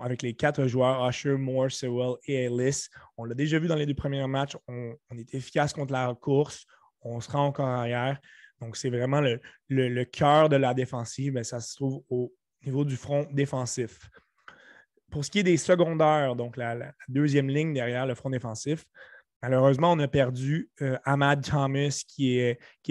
avec 0.00 0.22
les 0.22 0.34
quatre 0.34 0.68
joueurs, 0.68 1.08
Usher, 1.08 1.36
Moore, 1.36 1.72
Sewell 1.72 2.14
et 2.28 2.44
Ellis, 2.44 2.86
on 3.16 3.24
l'a 3.24 3.34
déjà 3.34 3.58
vu 3.58 3.66
dans 3.66 3.74
les 3.74 3.86
deux 3.86 3.94
premiers 3.94 4.24
matchs, 4.28 4.56
on, 4.68 4.94
est 5.18 5.34
efficace 5.34 5.72
contre 5.72 5.92
la 5.92 6.14
course, 6.14 6.64
on 7.00 7.20
se 7.20 7.28
rend 7.28 7.50
corps 7.50 7.66
arrière. 7.66 8.20
Donc, 8.60 8.76
c'est 8.76 8.88
vraiment 8.88 9.20
le, 9.20 10.04
cœur 10.04 10.48
de 10.48 10.54
la 10.54 10.74
défensive, 10.74 11.32
mais 11.32 11.42
ça 11.42 11.58
se 11.58 11.74
trouve 11.74 12.04
au 12.08 12.32
niveau 12.64 12.84
du 12.84 12.96
front 12.96 13.26
défensif. 13.32 14.08
pour 15.10 15.24
ce 15.24 15.30
qui 15.32 15.40
est 15.40 15.42
des 15.42 15.56
secondaires, 15.56 16.36
donc 16.36 16.56
la, 16.56 16.92
deuxième 17.08 17.48
ligne 17.48 17.74
derrière 17.74 18.06
le 18.06 18.14
front 18.14 18.30
défensif, 18.30 18.84
malheureusement, 19.44 19.92
on 19.92 19.98
a 19.98 20.08
perdu 20.08 20.70
Ahmad 21.04 21.44
Thomas 21.44 22.02
qui, 22.08 22.40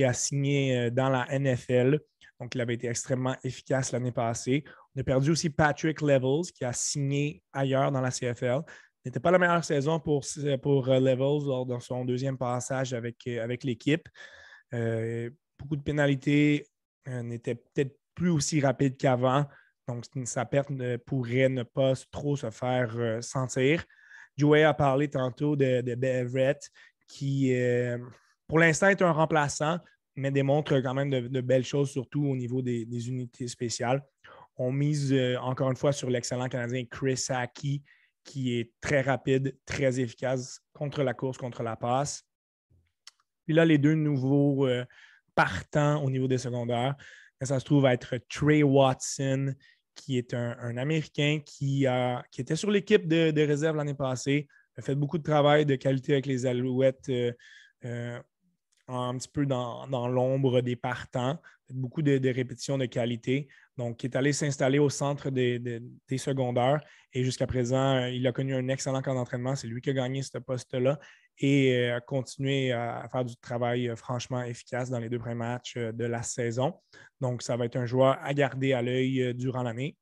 a 0.04 0.14
signé 0.14 0.92
dans 0.92 1.10
la 1.10 1.28
NFL. 1.28 2.00
Donc, 2.40 2.54
il 2.54 2.62
avait 2.62 2.76
été 2.76 2.88
extrêmement 2.88 3.36
efficace 3.44 3.92
l'année 3.92 4.12
passée. 4.12 4.64
On 4.96 5.02
a 5.02 5.04
perdu 5.04 5.32
aussi 5.32 5.50
Patrick 5.50 6.02
Levels 6.02 6.52
qui 6.54 6.64
a 6.64 6.74
signé 6.74 7.42
ailleurs 7.54 7.92
dans 7.92 8.02
la 8.02 8.12
CFL. 8.12 8.62
N'était 9.04 9.20
pas 9.20 9.32
la 9.32 9.40
meilleure 9.40 9.64
saison 9.64 10.00
pour, 10.00 10.24
pour 10.62 10.88
Levels 10.88 11.48
lors 11.48 11.66
de 11.66 11.80
son 11.80 12.06
deuxième 12.06 12.38
passage 12.38 12.94
avec, 12.94 13.26
avec 13.28 13.64
l'équipe. 13.64 14.08
beaucoup 14.72 15.76
de 15.76 15.84
pénalités, 15.84 16.68
n'était 17.08 17.56
peut-être 17.56 17.98
plus 18.14 18.30
aussi 18.30 18.62
rapide 18.62 18.96
qu'avant. 18.98 19.46
Donc, 19.88 20.06
sa 20.26 20.46
perte 20.46 20.70
pourrait 21.06 21.50
ne 21.50 21.64
pas 21.64 21.94
trop 22.12 22.38
se 22.38 22.50
faire 22.52 22.96
euh, 22.98 23.22
sentir. 23.22 23.84
Joey 24.38 24.64
a 24.64 24.74
parlé 24.74 25.10
tantôt 25.10 25.56
de, 25.56 25.82
de 25.82 25.96
Beverett, 25.96 26.70
qui, 27.08 27.54
euh, 27.54 27.98
pour 28.48 28.60
l'instant, 28.60 28.88
est 28.88 29.02
un 29.02 29.12
remplaçant, 29.12 29.80
mais 30.16 30.32
démontre 30.32 30.80
quand 30.80 30.94
même 30.94 31.10
de, 31.10 31.42
belles 31.42 31.66
choses, 31.66 31.92
surtout 31.92 32.26
au 32.26 32.36
niveau 32.36 32.62
des, 32.62 33.10
unités 33.10 33.48
spéciales. 33.48 34.04
On 34.58 34.72
mise 34.72 35.12
euh, 35.14 35.38
encore 35.38 35.70
une 35.70 35.78
fois 35.78 35.92
sur 35.92 36.10
l'excellent 36.10 36.48
Canadien 36.48 36.86
Chris 36.86 37.26
Aki, 37.30 37.84
qui 38.24 38.60
est 38.60 38.72
très 38.80 39.02
rapide, 39.02 39.58
très 39.66 40.00
efficace 40.00 40.62
contre 40.74 41.04
la 41.04 41.14
course, 41.14 41.38
contre 41.38 41.64
la 41.64 41.76
passe. 41.76 42.24
Puis 43.46 43.54
là, 43.54 43.66
les 43.66 43.78
deux 43.78 43.96
nouveaux 43.96 44.66
partants 45.36 46.02
au 46.02 46.10
niveau 46.10 46.30
des 46.30 46.38
secondaires, 46.38 46.96
ça 47.42 47.60
se 47.60 47.66
trouve 47.66 47.86
être 47.86 48.18
Trey 48.30 48.64
Watson, 48.64 49.54
qui 49.96 50.18
est 50.18 50.34
un, 50.34 50.78
Américain 50.78 51.40
qui, 51.46 51.86
a, 51.88 52.24
qui, 52.32 52.42
était 52.42 52.56
sur 52.56 52.72
l'équipe 52.72 53.08
de, 53.08 53.46
réserve 53.46 53.78
l'année 53.78 53.94
passée, 53.94 54.48
a 54.78 54.82
fait 54.82 54.96
beaucoup 54.96 55.18
de 55.18 55.24
travail 55.24 55.66
de 55.66 55.76
qualité 55.76 56.14
avec 56.14 56.26
les 56.26 56.46
Alouettes, 56.46 57.10
euh, 57.10 57.32
euh, 57.86 58.20
un 58.88 59.18
petit 59.18 59.30
peu 59.30 59.46
dans, 59.46 60.08
l'ombre 60.08 60.62
des 60.62 60.76
partants, 60.76 61.40
beaucoup 61.70 62.02
de, 62.02 62.30
répétitions 62.30 62.78
de 62.78 62.86
qualité. 62.86 63.48
Donc, 63.78 64.04
il 64.04 64.08
est 64.08 64.16
allé 64.16 64.34
s'installer 64.34 64.80
au 64.80 64.90
centre 64.90 65.30
des, 65.30 65.60
des 65.60 66.18
secondaires 66.18 66.82
et 67.14 67.24
jusqu'à 67.24 67.48
présent, 67.48 68.06
il 68.08 68.26
a 68.28 68.32
connu 68.32 68.56
un 68.56 68.68
excellent 68.68 69.02
camp 69.02 69.14
d'entraînement. 69.14 69.56
C'est 69.56 69.68
lui 69.68 69.82
qui 69.82 69.92
a 69.92 69.94
gagné 69.94 70.24
ce 70.24 70.38
poste-là 70.40 71.00
et 71.40 71.76
euh, 71.76 71.98
a 71.98 72.02
continué 72.02 72.72
à 72.72 73.08
faire 73.12 73.26
du 73.26 73.36
travail 73.38 73.90
euh, 73.90 73.96
franchement 73.96 74.44
efficace 74.44 74.90
dans 74.90 75.00
les 75.00 75.10
deux 75.10 75.20
premiers 75.20 75.36
matchs 75.36 75.76
euh, 75.78 75.92
de 75.92 76.06
la 76.06 76.22
saison. 76.22 76.80
Donc, 77.20 77.42
ça 77.42 77.58
va 77.58 77.66
être 77.66 77.76
un 77.76 77.86
joueur 77.86 78.18
à 78.22 78.34
garder 78.34 78.74
à 78.74 78.82
l'œil 78.82 79.34
durant 79.34 79.64
l'année. 79.64 79.98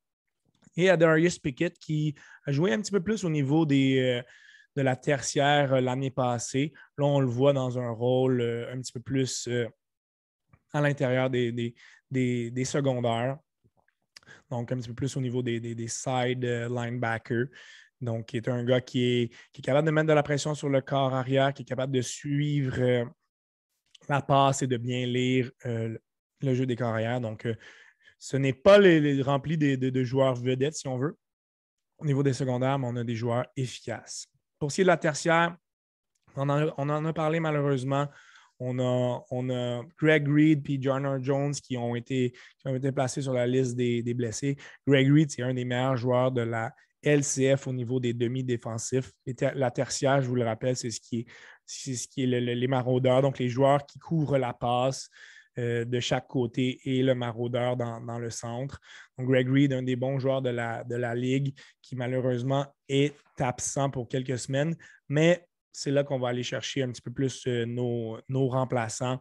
Et 0.77 0.89
à 0.89 0.97
Darius 0.97 1.39
Pickett 1.39 1.77
qui 1.77 2.15
a 2.45 2.51
joué 2.51 2.73
un 2.73 2.81
petit 2.81 2.91
peu 2.91 3.01
plus 3.01 3.23
au 3.23 3.29
niveau 3.29 3.65
des, 3.65 4.21
de 4.75 4.81
la 4.81 4.95
tertiaire 4.95 5.81
l'année 5.81 6.11
passée. 6.11 6.71
Là, 6.97 7.05
on 7.05 7.19
le 7.19 7.27
voit 7.27 7.51
dans 7.51 7.77
un 7.77 7.89
rôle 7.89 8.41
un 8.41 8.79
petit 8.79 8.93
peu 8.93 9.01
plus 9.01 9.49
à 10.71 10.79
l'intérieur 10.79 11.29
des, 11.29 11.75
des, 12.09 12.65
secondaires. 12.65 13.37
Donc, 14.49 14.71
un 14.71 14.77
petit 14.77 14.87
peu 14.87 14.95
plus 14.95 15.17
au 15.17 15.21
niveau 15.21 15.43
des, 15.43 15.87
side 15.89 16.45
linebackers. 16.45 17.47
Donc, 18.01 18.25
qui 18.25 18.37
est 18.37 18.47
un 18.47 18.63
gars 18.63 18.81
qui 18.81 19.03
est, 19.03 19.61
capable 19.61 19.85
de 19.85 19.91
mettre 19.91 20.07
de 20.07 20.13
la 20.13 20.23
pression 20.23 20.55
sur 20.55 20.69
le 20.69 20.81
corps 20.81 21.13
arrière, 21.13 21.53
qui 21.53 21.61
est 21.61 21.65
capable 21.65 21.93
de 21.93 22.01
suivre 22.01 22.79
euh, 22.79 23.05
la 24.09 24.21
passe 24.21 24.63
et 24.63 24.67
de 24.67 24.77
bien 24.77 25.05
lire 25.05 25.51
euh, 25.67 25.95
le 26.41 26.53
jeu 26.55 26.65
des 26.65 26.75
corps 26.75 26.89
arrière. 26.89 27.21
Donc, 27.21 27.45
euh, 27.45 27.55
ce 28.17 28.37
n'est 28.37 28.53
pas 28.53 28.79
les, 28.79 29.21
rempli 29.21 29.57
de, 29.57 30.03
joueurs 30.03 30.35
vedettes, 30.35 30.75
si 30.75 30.87
on 30.87 30.97
veut, 30.97 31.15
au 31.99 32.05
niveau 32.05 32.23
des 32.23 32.33
secondaires, 32.33 32.79
mais 32.79 32.87
on 32.87 32.95
a 32.95 33.03
des 33.03 33.15
joueurs 33.15 33.45
efficaces. 33.55 34.27
Pour 34.57 34.71
ce 34.71 34.75
qui 34.75 34.81
est 34.81 34.85
de 34.85 34.87
la 34.87 34.97
tertiaire, 34.97 35.55
on 36.35 36.49
en, 36.49 37.05
a 37.05 37.13
parlé 37.13 37.39
malheureusement. 37.39 38.07
On 38.59 38.79
a, 38.79 39.83
Greg 39.97 40.27
Reed 40.27 40.69
et 40.69 40.77
John 40.79 41.23
Jones 41.23 41.53
qui 41.53 41.77
ont, 41.77 41.95
été, 41.95 42.31
ont 42.63 42.75
été 42.75 42.91
placés 42.91 43.23
sur 43.23 43.33
la 43.33 43.47
liste 43.47 43.75
des, 43.75 44.03
des 44.03 44.13
blessés. 44.13 44.55
Greg 44.87 45.11
Reed, 45.11 45.31
c'est 45.31 45.41
un 45.41 45.53
des 45.53 45.65
meilleurs 45.65 45.97
joueurs 45.97 46.31
de 46.31 46.41
la 46.41 46.71
LCF 47.03 47.67
au 47.67 47.73
niveau 47.73 47.99
des 47.99 48.13
demi-défensifs. 48.13 49.11
La 49.55 49.71
tertiaire, 49.71 50.21
je 50.21 50.27
vous 50.27 50.35
le 50.35 50.45
rappelle, 50.45 50.75
c'est 50.75 50.91
ce 50.91 50.99
qui 50.99 51.19
est, 51.19 51.25
ce 51.65 52.07
qui 52.07 52.23
est 52.23 52.27
les 52.27 52.67
maraudeurs, 52.67 53.21
donc 53.21 53.39
les 53.39 53.49
joueurs 53.49 53.85
qui 53.85 53.99
couvrent 53.99 54.37
la 54.37 54.53
passe 54.53 55.09
euh, 55.59 55.83
de 55.83 55.99
chaque 55.99 56.27
côté 56.27 56.79
et 56.85 57.03
le 57.03 57.13
maraudeur 57.13 57.75
dans, 57.75 58.19
le 58.19 58.29
centre. 58.29 58.79
Donc, 59.17 59.27
Greg 59.27 59.49
Reed, 59.49 59.73
un 59.73 59.83
des 59.83 59.97
bons 59.97 60.17
joueurs 60.17 60.41
de 60.41 60.49
la, 60.49 61.15
Ligue, 61.15 61.53
qui 61.81 61.97
malheureusement 61.97 62.65
est 62.87 63.13
absent 63.37 63.89
pour 63.89 64.07
quelques 64.07 64.39
semaines, 64.39 64.77
mais 65.09 65.45
c'est 65.73 65.91
là 65.91 66.05
qu'on 66.05 66.19
va 66.19 66.29
aller 66.29 66.43
chercher 66.43 66.83
un 66.83 66.91
petit 66.91 67.01
peu 67.01 67.11
plus 67.11 67.45
euh, 67.47 67.65
nos, 67.65 68.47
remplaçants. 68.47 69.19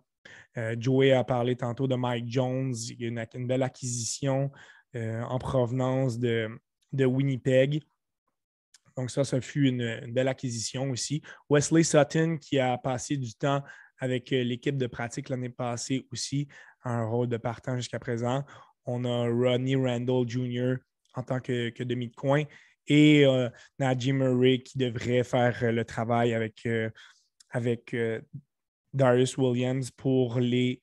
Euh, 0.56 0.76
Joey 0.78 1.10
a 1.10 1.24
parlé 1.24 1.56
tantôt 1.56 1.88
de 1.88 1.96
Mike 1.96 2.28
Jones, 2.28 2.74
une, 3.00 3.26
une 3.34 3.46
belle 3.48 3.64
acquisition 3.64 4.52
en 4.94 5.38
provenance 5.38 6.18
de, 6.18 6.48
de 6.92 7.04
Winnipeg. 7.04 7.82
Donc, 8.96 9.10
ça, 9.10 9.24
ça 9.24 9.40
fut 9.40 9.68
une, 9.68 10.12
belle 10.12 10.28
acquisition 10.28 10.90
aussi. 10.90 11.22
Wesley 11.48 11.82
Sutton, 11.82 12.38
qui 12.38 12.58
a 12.58 12.76
passé 12.78 13.16
du 13.16 13.32
temps 13.34 13.62
avec 13.98 14.32
euh, 14.32 14.42
l'équipe 14.42 14.76
de 14.76 14.86
pratique 14.86 15.28
l'année 15.28 15.50
passée 15.50 16.06
aussi, 16.12 16.48
un 16.84 17.04
rôle 17.04 17.28
de 17.28 17.36
partant 17.36 17.76
jusqu'à 17.76 17.98
présent. 17.98 18.44
On 18.86 19.04
a 19.04 19.28
Ronnie 19.28 19.76
Randall 19.76 20.28
Jr. 20.28 20.76
en 21.14 21.22
tant 21.22 21.40
que, 21.40 21.82
demi 21.82 22.08
de 22.08 22.14
coin 22.14 22.44
et 22.86 23.24
euh, 23.26 23.48
Najee 23.78 24.12
Murray 24.12 24.62
qui 24.62 24.78
devrait 24.78 25.22
faire 25.22 25.56
euh, 25.62 25.70
le 25.70 25.84
travail 25.84 26.34
avec, 26.34 26.66
avec 27.50 27.94
Darius 28.92 29.36
Williams 29.36 29.90
pour 29.90 30.40
les 30.40 30.80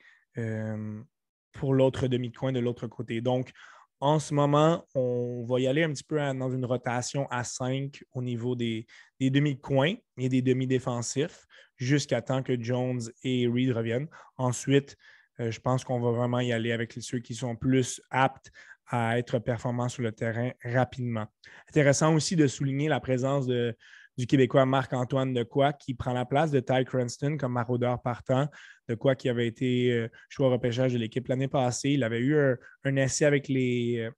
pour 1.54 1.74
l'autre 1.74 2.08
demi 2.08 2.30
de 2.30 2.38
coin 2.38 2.52
de 2.52 2.60
l'autre 2.60 2.88
côté. 2.88 3.20
Donc, 3.20 3.52
en 4.00 4.20
ce 4.20 4.34
moment, 4.34 4.86
on 4.94 5.44
va 5.48 5.60
y 5.60 5.68
aller 5.68 5.84
un 5.84 5.92
petit 5.92 6.04
peu 6.04 6.18
dans 6.18 6.52
une 6.52 6.66
rotation 6.66 7.28
à 7.30 7.44
5 7.44 8.04
au 8.14 8.22
niveau 8.22 8.56
des, 8.56 8.86
demi-coins 9.20 9.96
et 10.18 10.30
des 10.30 10.42
demi-défensifs 10.42 11.46
jusqu'à 11.78 12.22
temps 12.22 12.44
que 12.44 12.62
Jones 12.62 13.02
et 13.24 13.48
Reed 13.48 13.72
reviennent. 13.72 14.08
Ensuite, 14.38 14.98
euh, 15.40 15.52
je 15.52 15.60
pense 15.60 15.84
qu'on 15.84 16.00
va 16.00 16.12
vraiment 16.12 16.40
y 16.40 16.52
aller 16.52 16.72
avec 16.72 16.94
ceux 17.00 17.20
qui 17.20 17.34
sont 17.34 17.56
plus 17.56 18.02
aptes 18.10 18.52
à 18.88 19.18
être 19.18 19.40
performants 19.40 19.90
sur 19.90 20.04
le 20.04 20.12
terrain 20.12 20.52
rapidement. 20.64 21.28
Intéressant 21.70 22.14
aussi 22.14 22.36
de 22.36 22.48
souligner 22.48 22.88
la 22.88 23.00
présence 23.00 23.48
de, 23.48 23.76
du 24.18 24.26
Québécois 24.26 24.66
Marc-Antoine 24.66 25.34
Decoy 25.34 25.72
qui 25.80 25.94
prend 25.94 26.14
la 26.14 26.26
place 26.26 26.52
de 26.52 26.60
Ty 26.60 26.86
Cranston 26.86 27.38
comme 27.38 27.54
maraudeur 27.54 28.02
partant. 28.02 28.48
De 28.88 28.96
quoi 28.96 29.16
qui 29.16 29.30
avait 29.30 29.48
été 29.48 29.92
euh, 29.92 30.08
choix 30.30 30.50
repêchage 30.50 30.94
de 30.94 30.98
l'équipe 30.98 31.28
l'année 31.28 31.48
passée. 31.48 31.92
Il 31.92 32.04
avait 32.04 32.20
eu 32.20 32.38
un, 32.84 32.96
essai 32.96 33.26
avec 33.26 33.48
les, 33.48 34.00
euh, 34.00 34.12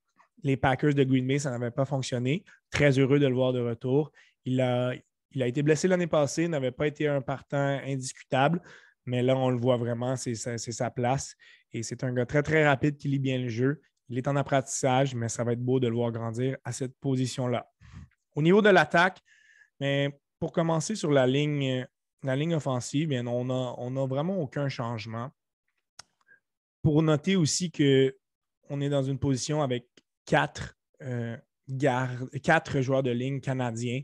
les, 0.43 0.57
Packers 0.57 0.93
de 0.93 1.03
Green 1.03 1.27
Bay, 1.27 1.39
ça 1.39 1.51
n'avait 1.51 1.71
pas 1.71 1.85
fonctionné. 1.85 2.43
Très 2.69 2.97
heureux 2.97 3.19
de 3.19 3.27
le 3.27 3.33
voir 3.33 3.51
de 3.51 3.59
retour. 3.59 4.11
Il 4.45 4.61
a, 4.61 4.93
il 5.31 5.43
a 5.43 5.47
été 5.47 5.61
blessé 5.63 5.87
l'année 5.87 6.07
passée, 6.07 6.47
n'avait 6.47 6.71
pas 6.71 6.87
été 6.87 7.07
un 7.07 7.21
partant 7.21 7.79
indiscutable, 7.85 8.61
mais 9.05 9.21
là, 9.21 9.35
on 9.35 9.49
le 9.49 9.57
voit 9.57 9.77
vraiment, 9.77 10.15
c'est 10.15 10.35
sa, 10.35 10.91
place. 10.91 11.35
Et 11.71 11.83
c'est 11.83 12.03
un 12.03 12.13
gars 12.13 12.25
très, 12.25 12.43
très 12.43 12.67
rapide 12.67 12.97
qui 12.97 13.07
lit 13.07 13.19
bien 13.19 13.37
le 13.37 13.49
jeu. 13.49 13.81
Il 14.07 14.17
est 14.17 14.27
en 14.27 14.35
apprentissage, 14.35 15.13
mais 15.13 15.29
ça 15.29 15.43
va 15.43 15.53
être 15.53 15.63
beau 15.63 15.79
de 15.79 15.87
le 15.87 15.93
voir 15.93 16.11
grandir 16.11 16.57
à 16.63 16.71
cette 16.71 16.95
position-là. 16.99 17.69
Au 18.35 18.41
niveau 18.41 18.61
de 18.61 18.69
l'attaque, 18.69 19.19
mais 19.79 20.19
pour 20.39 20.51
commencer 20.51 20.95
sur 20.95 21.11
la 21.11 21.27
ligne, 21.27 21.85
la 22.23 22.35
ligne 22.35 22.55
offensive, 22.55 23.09
bien, 23.09 23.25
on 23.27 23.45
n'a 23.45 23.75
on 23.77 23.95
a 23.97 24.07
vraiment 24.07 24.39
aucun 24.39 24.69
changement. 24.69 25.29
Pour 26.81 27.01
noter 27.03 27.35
aussi 27.35 27.71
qu'on 27.71 28.81
est 28.81 28.89
dans 28.89 29.03
une 29.03 29.19
position 29.19 29.61
avec 29.61 29.87
quatre, 30.25 30.77
euh, 31.01 31.35
quatre 32.41 32.81
joueurs 32.81 33.03
de 33.03 33.11
ligne 33.11 33.41
canadiens. 33.41 34.01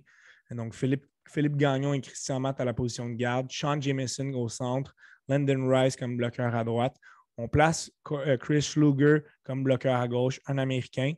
Donc, 0.51 0.73
Philippe, 0.73 1.05
Philippe 1.27 1.55
Gagnon 1.55 1.93
et 1.93 2.01
Christian 2.01 2.39
Matt 2.39 2.59
à 2.59 2.65
la 2.65 2.73
position 2.73 3.09
de 3.09 3.15
garde, 3.15 3.51
Sean 3.51 3.79
Jameson 3.79 4.33
au 4.33 4.49
centre, 4.49 4.93
Landon 5.27 5.67
Rice 5.67 5.95
comme 5.95 6.17
bloqueur 6.17 6.53
à 6.53 6.63
droite. 6.63 6.97
On 7.37 7.47
place 7.47 7.91
euh, 8.11 8.37
Chris 8.37 8.61
Schluger 8.61 9.19
comme 9.43 9.63
bloqueur 9.63 9.95
à 9.95 10.07
gauche, 10.07 10.39
un 10.47 10.57
Américain. 10.57 11.13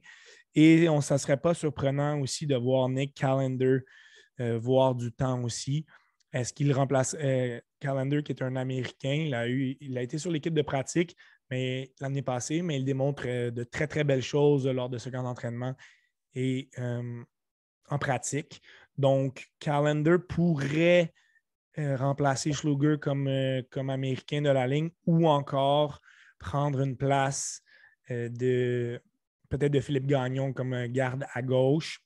Et 0.55 0.89
on, 0.89 1.01
ça 1.01 1.15
ne 1.15 1.19
serait 1.19 1.37
pas 1.37 1.53
surprenant 1.53 2.19
aussi 2.19 2.47
de 2.47 2.55
voir 2.55 2.89
Nick 2.89 3.13
Callender 3.13 3.79
euh, 4.39 4.59
voir 4.59 4.93
du 4.93 5.11
temps 5.11 5.41
aussi. 5.43 5.85
Est-ce 6.31 6.53
qu'il 6.53 6.71
remplace 6.71 7.15
euh, 7.19 7.59
Callender, 7.79 8.21
qui 8.21 8.31
est 8.33 8.43
un 8.43 8.55
Américain? 8.55 9.25
Il 9.79 9.97
a, 9.97 10.01
été 10.01 10.19
sur 10.19 10.29
l'équipe 10.29 10.53
de 10.53 10.61
pratique 10.61 11.15
l'année 11.49 12.21
passée, 12.21 12.61
mais 12.61 12.77
il 12.77 12.85
démontre 12.85 13.23
euh, 13.25 13.49
de 13.49 13.63
très, 13.63 13.87
très 13.87 14.03
belles 14.03 14.21
choses 14.21 14.67
lors 14.67 14.89
de 14.89 14.99
ce 14.99 15.09
camp 15.09 15.23
d'entraînement 15.23 15.73
et 16.35 16.69
en 17.89 17.97
pratique. 17.97 18.61
Donc, 18.95 19.47
Callender 19.59 20.17
pourrait 20.29 21.13
remplacer 21.75 22.51
Schluger 22.51 22.97
comme, 22.99 23.27
comme 23.71 23.89
Américain 23.89 24.41
de 24.43 24.49
la 24.49 24.67
ligne 24.67 24.91
ou 25.07 25.27
encore 25.27 25.99
prendre 26.37 26.81
une 26.81 26.95
place 26.95 27.63
de 28.07 29.01
peut-être 29.49 29.71
de 29.71 29.79
Philippe 29.79 30.05
Gagnon 30.05 30.53
comme 30.53 30.85
garde 30.87 31.25
à 31.33 31.41
gauche 31.41 32.03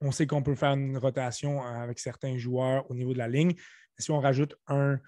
on 0.00 0.10
sait 0.12 0.26
qu'on 0.26 0.42
peut 0.42 0.54
faire 0.54 0.72
une 0.72 0.98
rotation 0.98 1.62
avec 1.62 1.98
certains 1.98 2.36
joueurs 2.36 2.90
au 2.90 2.94
niveau 2.94 3.12
de 3.12 3.18
la 3.18 3.28
ligne. 3.28 3.54
Si 3.98 4.10
on 4.10 4.20
rajoute 4.20 4.56
un, 4.66 4.98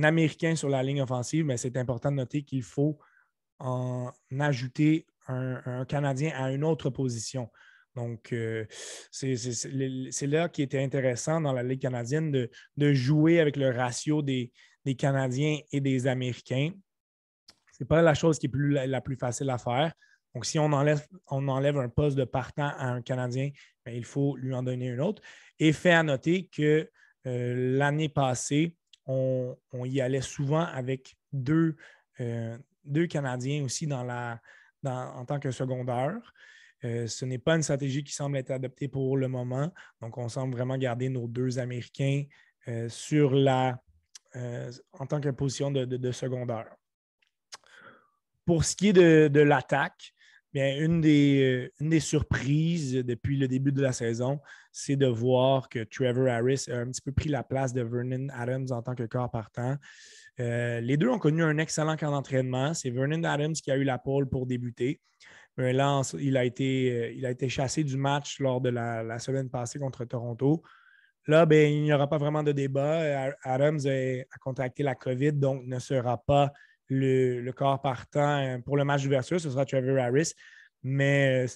Américain 0.00 0.54
sur 0.54 0.68
la 0.68 0.82
ligne 0.82 1.02
offensive, 1.02 1.44
mais 1.44 1.56
c'est 1.56 1.76
important 1.76 2.12
de 2.12 2.16
noter 2.16 2.42
qu'il 2.42 2.62
faut 2.62 2.98
en 3.58 4.12
ajouter 4.38 5.06
un, 5.26 5.84
Canadien 5.86 6.32
à 6.36 6.52
une 6.52 6.64
autre 6.64 6.90
position. 6.90 7.50
Donc, 7.96 8.32
euh, 8.32 8.64
c'est 9.10 10.26
là 10.26 10.48
qui 10.48 10.62
était 10.62 10.82
intéressant 10.82 11.40
dans 11.40 11.52
la 11.52 11.64
Ligue 11.64 11.82
canadienne 11.82 12.30
de, 12.30 12.92
jouer 12.92 13.40
avec 13.40 13.56
le 13.56 13.70
ratio 13.70 14.22
des, 14.22 14.52
Canadiens 14.96 15.58
et 15.72 15.80
des 15.80 16.06
Américains. 16.06 16.70
Ce 17.72 17.82
n'est 17.82 17.86
pas 17.86 18.00
la 18.00 18.14
chose 18.14 18.38
qui 18.38 18.46
est 18.46 18.86
la, 18.86 19.00
plus 19.00 19.16
facile 19.16 19.50
à 19.50 19.58
faire. 19.58 19.92
Donc, 20.38 20.46
si 20.46 20.56
on 20.60 20.72
enlève, 20.72 21.78
un 21.78 21.88
poste 21.88 22.16
de 22.16 22.22
partant 22.22 22.68
à 22.68 22.90
un 22.90 23.02
Canadien, 23.02 23.50
ben, 23.84 23.92
il 23.92 24.04
faut 24.04 24.36
lui 24.36 24.54
en 24.54 24.62
donner 24.62 24.92
un 24.92 25.00
autre. 25.00 25.20
Et 25.58 25.72
fait 25.72 25.90
à 25.90 26.04
noter 26.04 26.46
que 26.46 26.88
euh, 27.26 27.76
l'année 27.76 28.08
passée, 28.08 28.76
on, 29.06 29.56
y 29.84 30.00
allait 30.00 30.20
souvent 30.20 30.62
avec 30.62 31.16
deux, 31.32 31.74
euh, 32.20 32.56
Canadiens 33.10 33.64
aussi 33.64 33.88
dans 33.88 34.04
la, 34.04 34.40
en 34.84 35.24
tant 35.24 35.40
que 35.40 35.50
secondaire. 35.50 36.32
Euh, 36.84 37.08
ce 37.08 37.24
n'est 37.24 37.38
pas 37.38 37.56
une 37.56 37.64
stratégie 37.64 38.04
qui 38.04 38.12
semble 38.12 38.36
être 38.36 38.52
adoptée 38.52 38.86
pour 38.86 39.16
le 39.16 39.26
moment. 39.26 39.72
Donc, 40.00 40.18
on 40.18 40.28
semble 40.28 40.54
vraiment 40.54 40.78
garder 40.78 41.08
nos 41.08 41.26
deux 41.26 41.58
Américains 41.58 42.22
sur 42.86 43.34
la, 43.34 43.82
en 44.92 45.06
tant 45.08 45.20
que 45.20 45.30
position 45.30 45.72
de, 45.72 46.12
secondaire. 46.12 46.76
Pour 48.44 48.62
ce 48.62 48.76
qui 48.76 48.90
est 48.90 48.92
de, 48.92 49.40
l'attaque, 49.40 50.14
une 50.54 51.00
des, 51.00 51.70
une 51.80 51.90
des 51.90 52.00
surprises 52.00 52.94
depuis 52.94 53.36
le 53.36 53.48
début 53.48 53.72
de 53.72 53.82
la 53.82 53.92
saison, 53.92 54.40
c'est 54.72 54.96
de 54.96 55.06
voir 55.06 55.68
que 55.68 55.84
Trevor 55.84 56.28
Harris 56.28 56.64
a 56.68 56.78
un 56.78 56.86
petit 56.86 57.00
peu 57.00 57.12
pris 57.12 57.28
la 57.28 57.42
place 57.42 57.72
de 57.72 57.82
Vernon 57.82 58.28
Adams 58.32 58.66
en 58.70 58.82
tant 58.82 58.94
que 58.94 59.04
corps 59.04 59.30
partant. 59.30 59.76
Euh, 60.40 60.80
les 60.80 60.96
deux 60.96 61.08
ont 61.08 61.18
connu 61.18 61.42
un 61.42 61.58
excellent 61.58 61.96
camp 61.96 62.10
d'entraînement. 62.10 62.74
C'est 62.74 62.90
Vernon 62.90 63.24
Adams 63.24 63.54
qui 63.54 63.70
a 63.70 63.76
eu 63.76 63.84
la 63.84 63.98
pole 63.98 64.28
pour 64.28 64.46
débuter. 64.46 65.00
Mais 65.56 65.72
là, 65.72 66.02
il 66.18 66.36
a, 66.36 66.44
été, 66.44 66.92
euh, 66.92 67.12
il 67.12 67.26
a 67.26 67.30
été 67.30 67.48
chassé 67.48 67.82
du 67.82 67.96
match 67.96 68.38
lors 68.38 68.60
de 68.60 68.68
la, 68.68 69.18
semaine 69.18 69.50
passée 69.50 69.78
contre 69.78 70.04
Toronto. 70.04 70.62
Là, 71.26 71.44
ben, 71.44 71.72
il 71.72 71.82
n'y 71.82 71.92
aura 71.92 72.08
pas 72.08 72.18
vraiment 72.18 72.44
de 72.44 72.52
débat. 72.52 73.32
Adams 73.42 73.80
a, 73.86 74.38
contracté 74.40 74.84
la 74.84 74.94
COVID, 74.94 75.32
donc 75.32 75.64
ne 75.64 75.78
sera 75.80 76.16
pas 76.16 76.52
le, 76.88 77.50
corps 77.52 77.80
partant 77.80 78.42
euh, 78.42 78.58
pour 78.58 78.76
le 78.76 78.84
match 78.84 79.02
d'ouverture. 79.02 79.40
Ce 79.40 79.50
sera 79.50 79.64
Trevor 79.64 79.98
Harris. 79.98 80.32
Mais 80.82 81.46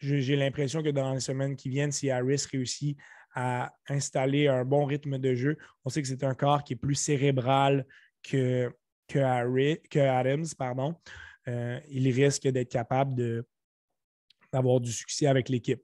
j'ai 0.00 0.36
l'impression 0.36 0.82
que 0.82 0.90
dans 0.90 1.14
les 1.14 1.20
semaines 1.20 1.56
qui 1.56 1.68
viennent, 1.68 1.92
si 1.92 2.10
Harris 2.10 2.46
réussit 2.50 2.98
à 3.34 3.72
installer 3.88 4.48
un 4.48 4.64
bon 4.64 4.84
rythme 4.84 5.18
de 5.18 5.34
jeu, 5.34 5.56
on 5.84 5.90
sait 5.90 6.02
que 6.02 6.08
c'est 6.08 6.24
un 6.24 6.34
corps 6.34 6.64
qui 6.64 6.72
est 6.72 6.76
plus 6.76 6.94
cérébral, 6.94 7.86
que, 8.22 8.72
que, 9.06 9.98
Adams, 9.98 10.46
pardon, 10.58 10.96
euh, 11.46 11.78
il 11.88 12.10
risque 12.10 12.48
d'être 12.48 12.70
capable 12.70 13.44
d'avoir 14.52 14.80
du 14.80 14.92
succès 14.92 15.26
avec 15.26 15.48
l'équipe. 15.48 15.82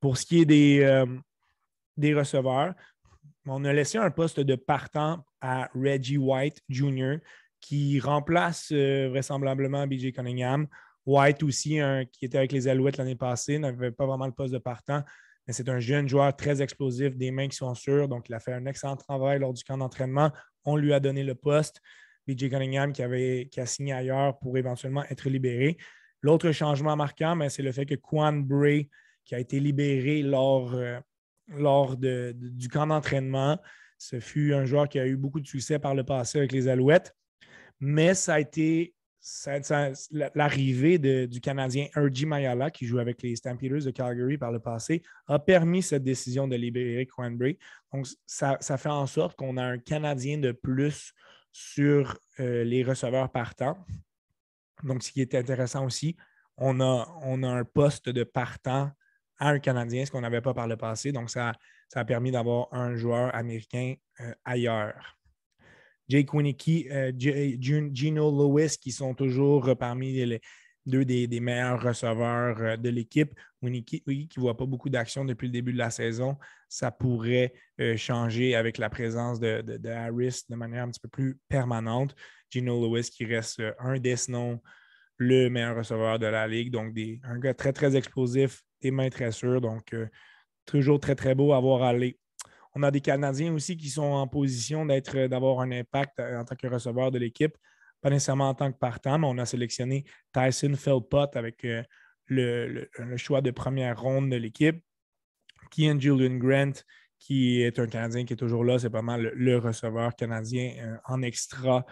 Pour 0.00 0.16
ce 0.16 0.24
qui 0.24 0.40
est 0.40 0.46
des, 0.46 0.80
euh, 0.80 1.06
des 1.96 2.14
receveurs, 2.14 2.74
on 3.46 3.64
a 3.64 3.72
laissé 3.72 3.98
un 3.98 4.10
poste 4.10 4.40
de 4.40 4.56
partant 4.56 5.24
à 5.40 5.70
Reggie 5.74 6.18
White 6.18 6.60
Jr., 6.68 7.18
qui 7.60 8.00
remplace 8.00 8.70
euh, 8.72 9.08
vraisemblablement 9.08 9.86
BJ 9.86 10.12
Cunningham. 10.12 10.66
White 11.04 11.44
aussi, 11.44 11.78
qui 12.10 12.24
était 12.24 12.38
avec 12.38 12.50
les 12.50 12.66
Alouettes 12.66 12.96
l'année 12.96 13.14
passée, 13.14 13.60
n'avait 13.60 13.92
pas 13.92 14.06
vraiment 14.06 14.26
le 14.26 14.32
poste 14.32 14.52
de 14.52 14.58
partant, 14.58 15.04
mais 15.46 15.52
c'est 15.52 15.68
un 15.68 15.78
jeune 15.78 16.08
joueur 16.08 16.34
très 16.34 16.60
explosif, 16.60 17.16
des 17.16 17.30
mains 17.30 17.46
qui 17.46 17.54
sont 17.54 17.72
sûres. 17.76 18.08
Donc, 18.08 18.28
il 18.28 18.34
a 18.34 18.40
fait 18.40 18.52
un 18.52 18.66
excellent 18.66 18.96
travail 18.96 19.38
lors 19.38 19.52
du 19.52 19.62
camp 19.62 19.78
d'entraînement 19.78 20.32
on 20.66 20.76
lui 20.76 20.92
a 20.92 21.00
donné 21.00 21.22
le 21.22 21.34
poste. 21.34 21.80
BJ 22.26 22.50
Cunningham 22.50 22.92
qui, 22.92 23.02
avait, 23.02 23.48
qui 23.50 23.60
a 23.60 23.66
signé 23.66 23.92
ailleurs 23.92 24.38
pour 24.40 24.58
éventuellement 24.58 25.04
être 25.04 25.30
libéré. 25.30 25.78
L'autre 26.20 26.50
changement 26.50 26.96
marquant, 26.96 27.38
c'est 27.48 27.62
le 27.62 27.70
fait 27.70 27.86
que 27.86 27.94
Quan 27.94 28.32
Bray, 28.32 28.90
qui 29.24 29.36
a 29.36 29.38
été 29.38 29.60
libéré 29.60 30.22
lors, 30.22 30.74
euh, 30.74 30.98
lors 31.48 31.96
du 31.96 32.68
camp 32.68 32.88
d'entraînement, 32.88 33.58
ce 33.96 34.18
fut 34.18 34.52
un 34.52 34.64
joueur 34.64 34.88
qui 34.88 34.98
a 34.98 35.06
eu 35.06 35.16
beaucoup 35.16 35.40
de 35.40 35.46
succès 35.46 35.78
par 35.78 35.94
le 35.94 36.04
passé 36.04 36.38
avec 36.38 36.52
les 36.52 36.68
Alouettes, 36.68 37.14
mais 37.80 38.14
ça 38.14 38.34
a 38.34 38.40
été 38.40 38.94
l'arrivée 40.34 40.98
du 41.26 41.40
Canadien 41.40 41.88
Urgy 41.96 42.26
Mayala, 42.26 42.70
qui 42.70 42.86
joue 42.86 42.98
avec 42.98 43.22
les 43.22 43.34
Stampeders 43.34 43.84
de 43.84 43.90
Calgary 43.90 44.38
par 44.38 44.52
le 44.52 44.60
passé, 44.60 45.02
a 45.26 45.38
permis 45.38 45.82
cette 45.82 46.04
décision 46.04 46.46
de 46.46 46.54
libérer 46.54 47.08
Bray. 47.32 47.58
Donc, 47.92 48.06
ça, 48.26 48.58
fait 48.60 48.88
en 48.88 49.06
sorte 49.06 49.36
qu'on 49.36 49.56
a 49.56 49.64
un 49.64 49.78
Canadien 49.78 50.38
de 50.38 50.52
plus 50.52 51.12
sur 51.50 52.16
euh, 52.38 52.62
les 52.62 52.84
receveurs 52.84 53.30
partants. 53.32 53.76
Donc, 54.84 55.02
ce 55.02 55.10
qui 55.10 55.22
est 55.22 55.34
intéressant 55.34 55.84
aussi, 55.84 56.16
on 56.56 56.80
a, 56.80 57.08
on 57.22 57.42
a 57.42 57.48
un 57.48 57.64
poste 57.64 58.08
de 58.08 58.22
partant 58.22 58.92
à 59.38 59.48
un 59.50 59.58
Canadien, 59.58 60.06
ce 60.06 60.10
qu'on 60.10 60.20
n'avait 60.20 60.40
pas 60.40 60.54
par 60.54 60.68
le 60.68 60.76
passé. 60.76 61.10
Donc, 61.10 61.30
ça, 61.30 61.52
ça 61.88 62.00
a 62.00 62.04
permis 62.04 62.30
d'avoir 62.30 62.72
un 62.72 62.94
joueur 62.94 63.34
américain 63.34 63.94
euh, 64.20 64.32
ailleurs. 64.44 65.15
Jake 66.08 66.32
Winnicky, 66.32 66.88
euh, 66.90 67.12
Gino 67.16 68.30
Lewis, 68.30 68.76
qui 68.80 68.92
sont 68.92 69.14
toujours 69.14 69.76
parmi 69.76 70.12
les, 70.24 70.40
deux 70.86 71.04
des, 71.04 71.40
meilleurs 71.40 71.82
receveurs 71.82 72.60
euh, 72.60 72.76
de 72.76 72.88
l'équipe. 72.88 73.32
Winnicky, 73.60 74.02
qui 74.02 74.38
ne 74.38 74.40
voit 74.40 74.56
pas 74.56 74.66
beaucoup 74.66 74.88
d'action 74.88 75.24
depuis 75.24 75.46
le 75.46 75.52
début 75.52 75.72
de 75.72 75.78
la 75.78 75.90
saison, 75.90 76.36
ça 76.68 76.90
pourrait 76.90 77.52
euh, 77.80 77.96
changer 77.96 78.54
avec 78.54 78.78
la 78.78 78.88
présence 78.88 79.40
de, 79.40 79.88
Harris 79.88 80.42
de 80.48 80.54
manière 80.54 80.84
un 80.84 80.90
petit 80.90 81.00
peu 81.00 81.08
plus 81.08 81.38
permanente. 81.48 82.14
Gino 82.50 82.80
Lewis, 82.80 83.10
qui 83.10 83.24
reste 83.24 83.60
un 83.78 83.98
des 83.98 84.16
sinon 84.16 84.60
le 85.18 85.48
meilleur 85.48 85.76
receveur 85.76 86.18
de 86.18 86.26
la 86.26 86.46
ligue. 86.46 86.70
Donc, 86.70 86.94
un 87.24 87.38
gars 87.38 87.54
très, 87.54 87.72
très 87.72 87.96
explosif, 87.96 88.62
des 88.80 88.92
mains 88.92 89.08
très 89.08 89.32
sûres. 89.32 89.60
Donc, 89.60 89.94
toujours 90.66 91.00
très, 91.00 91.16
très 91.16 91.34
beau 91.34 91.52
à 91.52 91.60
voir 91.60 91.82
aller. 91.82 92.18
On 92.78 92.82
a 92.82 92.90
des 92.90 93.00
Canadiens 93.00 93.54
aussi 93.54 93.74
qui 93.78 93.88
sont 93.88 94.02
en 94.02 94.28
position 94.28 94.84
d'avoir 94.84 95.60
un 95.60 95.72
impact 95.72 96.20
euh, 96.20 96.38
en 96.38 96.44
tant 96.44 96.54
que 96.56 96.66
receveur 96.66 97.10
de 97.10 97.18
l'équipe, 97.18 97.56
pas 98.02 98.10
nécessairement 98.10 98.50
en 98.50 98.54
tant 98.54 98.70
que 98.70 98.76
partant, 98.76 99.18
mais 99.18 99.26
on 99.26 99.38
a 99.38 99.46
sélectionné 99.46 100.04
Tyson 100.30 100.74
Philpott 100.76 101.34
avec 101.36 101.64
euh, 101.64 101.82
le, 102.26 102.86
choix 103.16 103.40
de 103.40 103.50
première 103.50 103.98
ronde 103.98 104.30
de 104.30 104.36
l'équipe. 104.36 104.84
Kian 105.70 105.98
Julian 105.98 106.36
Grant, 106.36 106.74
qui 107.18 107.62
est 107.62 107.78
un 107.78 107.86
Canadien 107.86 108.26
qui 108.26 108.34
est 108.34 108.36
toujours 108.36 108.62
là, 108.62 108.78
c'est 108.78 108.90
pas 108.90 109.00
mal 109.00 109.32
le, 109.34 109.56
receveur 109.56 110.14
canadien 110.14 110.74
euh, 110.78 110.96
en 111.06 111.22
extra 111.22 111.86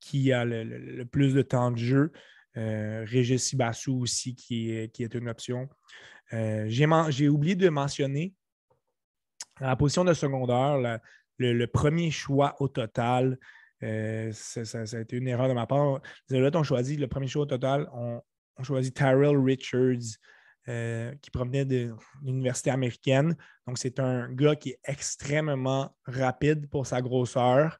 qui 0.00 0.32
a 0.32 0.46
le, 0.46 1.04
plus 1.04 1.34
de 1.34 1.42
temps 1.42 1.70
de 1.70 1.76
jeu. 1.76 2.12
Régis 2.54 3.44
Sibassou 3.44 4.00
aussi, 4.00 4.34
qui 4.34 4.70
est 4.72 5.14
une 5.14 5.28
option. 5.28 5.68
J'ai 6.32 7.28
oublié 7.28 7.54
de 7.54 7.68
mentionner 7.68 8.32
dans 9.60 9.66
la 9.66 9.76
position 9.76 10.04
de 10.04 10.12
secondaire, 10.14 11.00
le, 11.38 11.66
premier 11.66 12.10
choix 12.10 12.56
au 12.60 12.68
total, 12.68 13.38
euh, 13.82 14.30
ça, 14.32 14.80
a 14.80 15.00
été 15.00 15.16
une 15.16 15.28
erreur 15.28 15.48
de 15.48 15.54
ma 15.54 15.66
part. 15.66 16.00
Les 16.28 16.36
Alouettes 16.36 16.56
ont 16.56 16.62
choisi 16.62 16.96
le 16.96 17.06
premier 17.06 17.26
choix 17.26 17.42
au 17.42 17.46
total, 17.46 17.88
on, 17.92 18.20
on 18.56 18.62
choisi 18.62 18.92
Tyrell 18.92 19.36
Richards, 19.38 20.18
euh, 20.68 21.14
qui 21.22 21.30
provenait 21.30 21.64
de 21.64 21.94
l'université 22.22 22.70
américaine. 22.70 23.36
Donc, 23.66 23.78
c'est 23.78 23.98
un 23.98 24.30
gars 24.32 24.56
qui 24.56 24.70
est 24.70 24.80
extrêmement 24.84 25.94
rapide 26.04 26.68
pour 26.68 26.86
sa 26.86 27.00
grosseur, 27.00 27.78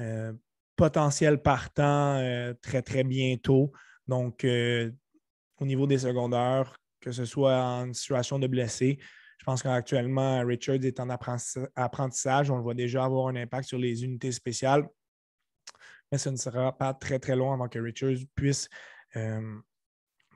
euh, 0.00 0.32
potentiel 0.76 1.40
partant 1.40 2.16
très, 2.62 2.82
très 2.82 3.04
bientôt. 3.04 3.72
Donc, 4.08 4.44
au 4.44 5.64
niveau 5.64 5.86
des 5.86 5.98
secondaires, 5.98 6.76
que 7.00 7.12
ce 7.12 7.24
soit 7.24 7.62
en 7.62 7.92
situation 7.92 8.38
de 8.38 8.46
blessé, 8.46 8.98
je 9.42 9.44
pense 9.44 9.64
qu'actuellement, 9.64 10.46
Richards 10.46 10.84
est 10.84 11.00
en 11.00 11.08
apprentissage. 11.10 12.48
On 12.48 12.58
le 12.58 12.62
voit 12.62 12.74
déjà 12.74 13.02
avoir 13.02 13.26
un 13.26 13.34
impact 13.34 13.66
sur 13.66 13.76
les 13.76 14.04
unités 14.04 14.30
spéciales. 14.30 14.88
Mais 16.12 16.18
ce 16.18 16.28
ne 16.28 16.36
sera 16.36 16.78
pas 16.78 16.94
très, 16.94 17.18
très 17.18 17.34
long 17.34 17.52
avant 17.52 17.68
que 17.68 17.80
Richards 17.80 18.24
puisse 18.36 18.68
euh, 19.16 19.58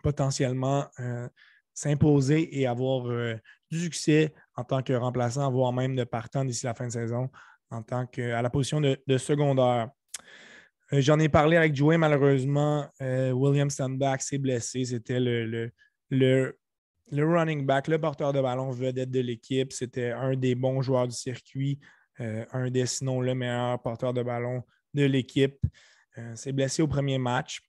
potentiellement 0.02 0.88
euh, 0.98 1.28
s'imposer 1.72 2.58
et 2.58 2.66
avoir 2.66 3.06
euh, 3.06 3.36
du 3.70 3.78
succès 3.78 4.34
en 4.56 4.64
tant 4.64 4.82
que 4.82 4.94
remplaçant, 4.94 5.52
voire 5.52 5.72
même 5.72 5.94
de 5.94 6.02
partant 6.02 6.44
d'ici 6.44 6.66
la 6.66 6.74
fin 6.74 6.88
de 6.88 6.92
saison, 6.92 7.30
en 7.70 7.84
tant 7.84 8.08
à 8.16 8.42
la 8.42 8.50
position 8.50 8.80
de, 8.80 9.18
secondaire. 9.18 9.88
J'en 10.90 11.20
ai 11.20 11.28
parlé 11.28 11.56
avec 11.56 11.76
Joey, 11.76 11.96
malheureusement. 11.96 12.90
William 12.98 13.70
Standback 13.70 14.20
s'est 14.20 14.38
blessé. 14.38 14.84
C'était 14.84 15.20
le 15.20 15.70
le 16.10 16.58
running 17.12 17.66
back, 17.66 17.88
le 17.88 18.00
porteur 18.00 18.32
de 18.32 18.40
ballon 18.40 18.70
vedette 18.70 19.10
de 19.10 19.20
l'équipe, 19.20 19.72
c'était 19.72 20.10
un 20.10 20.34
des 20.34 20.54
bons 20.54 20.82
joueurs 20.82 21.08
du 21.08 21.14
circuit, 21.14 21.78
euh, 22.20 22.44
un 22.52 22.70
des 22.70 22.86
sinon 22.86 23.20
le 23.20 23.34
meilleur 23.34 23.80
porteur 23.80 24.12
de 24.12 24.22
ballon 24.22 24.62
de 24.94 25.04
l'équipe. 25.04 25.58
Euh, 26.18 26.34
s'est 26.34 26.52
blessé 26.52 26.82
au 26.82 26.88
premier 26.88 27.18
match. 27.18 27.60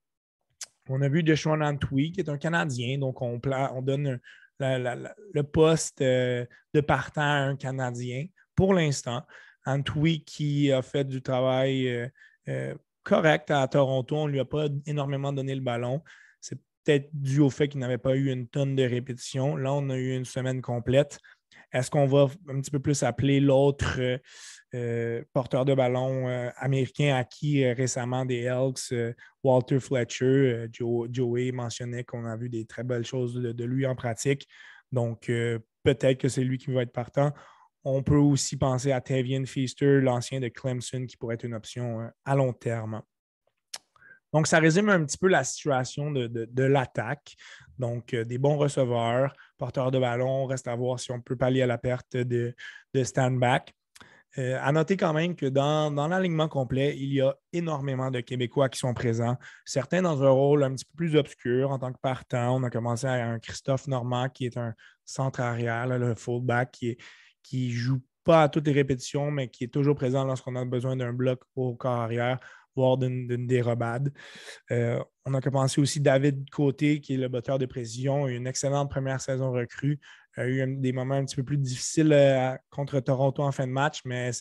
On 0.89 1.01
a 1.01 1.09
vu 1.09 1.21
Deshaun 1.21 1.61
Antwi, 1.61 2.11
qui 2.11 2.21
est 2.21 2.29
un 2.29 2.37
Canadien, 2.37 2.97
donc 2.97 3.21
on, 3.21 3.41
on 3.43 3.81
donne 3.81 4.19
le 4.59 5.41
poste 5.41 6.01
de 6.01 6.81
partant 6.87 7.21
à 7.21 7.49
un 7.49 7.55
Canadien 7.57 8.27
pour 8.55 8.73
l'instant. 8.73 9.23
Antwi 9.65 10.23
qui 10.23 10.71
a 10.71 10.81
fait 10.81 11.03
du 11.03 11.21
travail 11.21 12.09
correct 13.07 13.51
à 13.51 13.67
Toronto. 13.67 14.15
On 14.15 14.27
ne 14.27 14.31
lui 14.33 14.39
a 14.39 14.45
pas 14.45 14.67
énormément 14.85 15.31
donné 15.33 15.55
le 15.55 15.61
ballon. 15.61 16.01
C'est 16.41 16.59
peut-être 16.87 17.09
dû 17.13 17.41
au 17.41 17.49
fait 17.49 17.67
qu'il 17.67 17.79
n'avait 17.79 17.97
pas 17.97 18.15
eu 18.15 18.31
une 18.31 18.47
tonne 18.47 18.75
de 18.75 18.83
répétitions. 18.83 19.55
Là, 19.57 19.73
on 19.73 19.89
a 19.89 19.97
eu 19.97 20.15
une 20.15 20.25
semaine 20.25 20.61
complète. 20.61 21.19
Est-ce 21.73 21.91
qu'on 21.91 22.05
va 22.05 22.27
un 22.47 22.61
petit 22.61 22.71
peu 22.71 22.79
plus 22.79 23.03
appeler 23.03 23.41
l'autre 23.41 23.97
euh, 23.99 24.17
euh, 24.73 25.23
porteur 25.33 25.65
de 25.65 25.73
ballon 25.73 26.29
euh, 26.29 26.49
américain 26.55 27.15
acquis 27.15 27.65
récemment 27.73 28.23
des 28.23 28.43
Elks, 28.43 28.93
Walter 29.43 29.81
Fletcher? 29.81 30.67
Joey 30.71 31.51
mentionnait 31.51 32.05
qu'on 32.05 32.25
a 32.25 32.37
vu 32.37 32.47
des 32.47 32.65
très 32.65 32.83
belles 32.83 33.05
choses 33.05 33.33
de 33.35 33.63
lui 33.65 33.85
en 33.85 33.95
pratique. 33.95 34.47
Donc, 34.93 35.25
peut-être 35.83 36.17
que 36.17 36.29
c'est 36.29 36.43
lui 36.43 36.57
qui 36.57 36.71
va 36.71 36.83
être 36.83 36.93
partant. 36.93 37.33
On 37.83 38.01
peut 38.01 38.15
aussi 38.15 38.55
penser 38.55 38.93
à 38.93 39.01
Tavian 39.01 39.45
Feaster, 39.45 39.99
l'ancien 39.99 40.39
de 40.39 40.47
Clemson, 40.47 41.05
qui 41.05 41.17
pourrait 41.17 41.35
être 41.35 41.43
une 41.43 41.53
option 41.53 42.09
à 42.23 42.35
long 42.35 42.53
terme. 42.53 43.01
Donc, 44.33 44.47
ça 44.47 44.59
résume 44.59 44.89
un 44.89 45.03
petit 45.05 45.17
peu 45.17 45.27
la 45.27 45.43
situation 45.43 46.11
de, 46.11 46.63
l'attaque. 46.63 47.35
Donc, 47.79 48.13
euh, 48.13 48.25
des 48.25 48.37
bons 48.37 48.57
receveurs, 48.57 49.33
porteurs 49.57 49.91
de 49.91 49.99
ballon. 49.99 50.45
Reste 50.45 50.67
à 50.67 50.75
voir 50.75 50.99
si 50.99 51.11
on 51.11 51.21
peut 51.21 51.35
pallier 51.35 51.61
à 51.61 51.67
la 51.67 51.77
perte 51.77 52.17
de, 52.17 52.53
de 52.93 53.03
stand-back. 53.03 53.73
Euh, 54.37 54.59
à 54.61 54.71
noter 54.71 54.97
quand 54.97 55.13
même 55.13 55.35
que 55.35 55.47
dans, 55.47 55.89
dans 55.89 56.07
l'alignement 56.07 56.47
complet, 56.47 56.95
il 56.95 57.11
y 57.11 57.21
a 57.21 57.35
énormément 57.53 58.11
de 58.11 58.19
Québécois 58.19 58.69
qui 58.69 58.77
sont 58.77 58.93
présents. 58.93 59.35
Certains 59.65 60.03
dans 60.03 60.23
un 60.23 60.29
rôle 60.29 60.63
un 60.63 60.75
petit 60.75 60.85
peu 60.85 60.95
plus 60.95 61.15
obscur 61.15 61.71
en 61.71 61.79
tant 61.79 61.91
que 61.91 61.99
partant. 61.99 62.55
On 62.55 62.63
a 62.63 62.69
commencé 62.69 63.07
avec 63.07 63.25
un 63.25 63.39
Christophe 63.39 63.87
Normand 63.87 64.29
qui 64.29 64.45
est 64.45 64.57
un 64.57 64.75
centre 65.05 65.39
arrière, 65.39 65.87
le 65.87 66.13
fullback 66.13 66.71
qui 66.71 66.89
est, 66.89 66.97
qui 67.41 67.71
joue 67.71 68.01
pas 68.23 68.43
à 68.43 68.49
toutes 68.49 68.67
les 68.67 68.73
répétitions, 68.73 69.31
mais 69.31 69.47
qui 69.47 69.63
est 69.63 69.73
toujours 69.73 69.95
présent 69.95 70.23
lorsqu'on 70.25 70.55
a 70.55 70.65
besoin 70.65 70.95
d'un 70.95 71.13
bloc 71.13 71.41
au 71.55 71.73
corps 71.75 71.93
arrière, 71.93 72.39
voire 72.77 72.97
d'une 72.97 73.47
dérobade. 73.47 74.13
Euh, 74.71 75.03
on 75.25 75.33
a 75.33 75.41
commencé 75.41 75.81
aussi 75.81 75.99
David 75.99 76.49
Côté, 76.51 77.01
qui 77.01 77.15
est 77.15 77.17
le 77.17 77.27
batteur 77.27 77.57
de 77.57 77.65
précision, 77.65 78.27
une 78.27 78.47
excellente 78.47 78.89
première 78.89 79.19
saison 79.19 79.51
recrue. 79.51 79.99
a 80.35 80.47
eu 80.47 80.63
des 80.77 80.93
moments 80.93 81.15
un 81.15 81.25
petit 81.25 81.35
peu 81.35 81.43
plus 81.43 81.57
difficiles 81.57 82.13
euh, 82.13 82.55
contre 82.69 82.99
Toronto 82.99 83.41
en 83.41 83.51
fin 83.51 83.65
de 83.65 83.71
match, 83.71 84.01
mais 84.05 84.31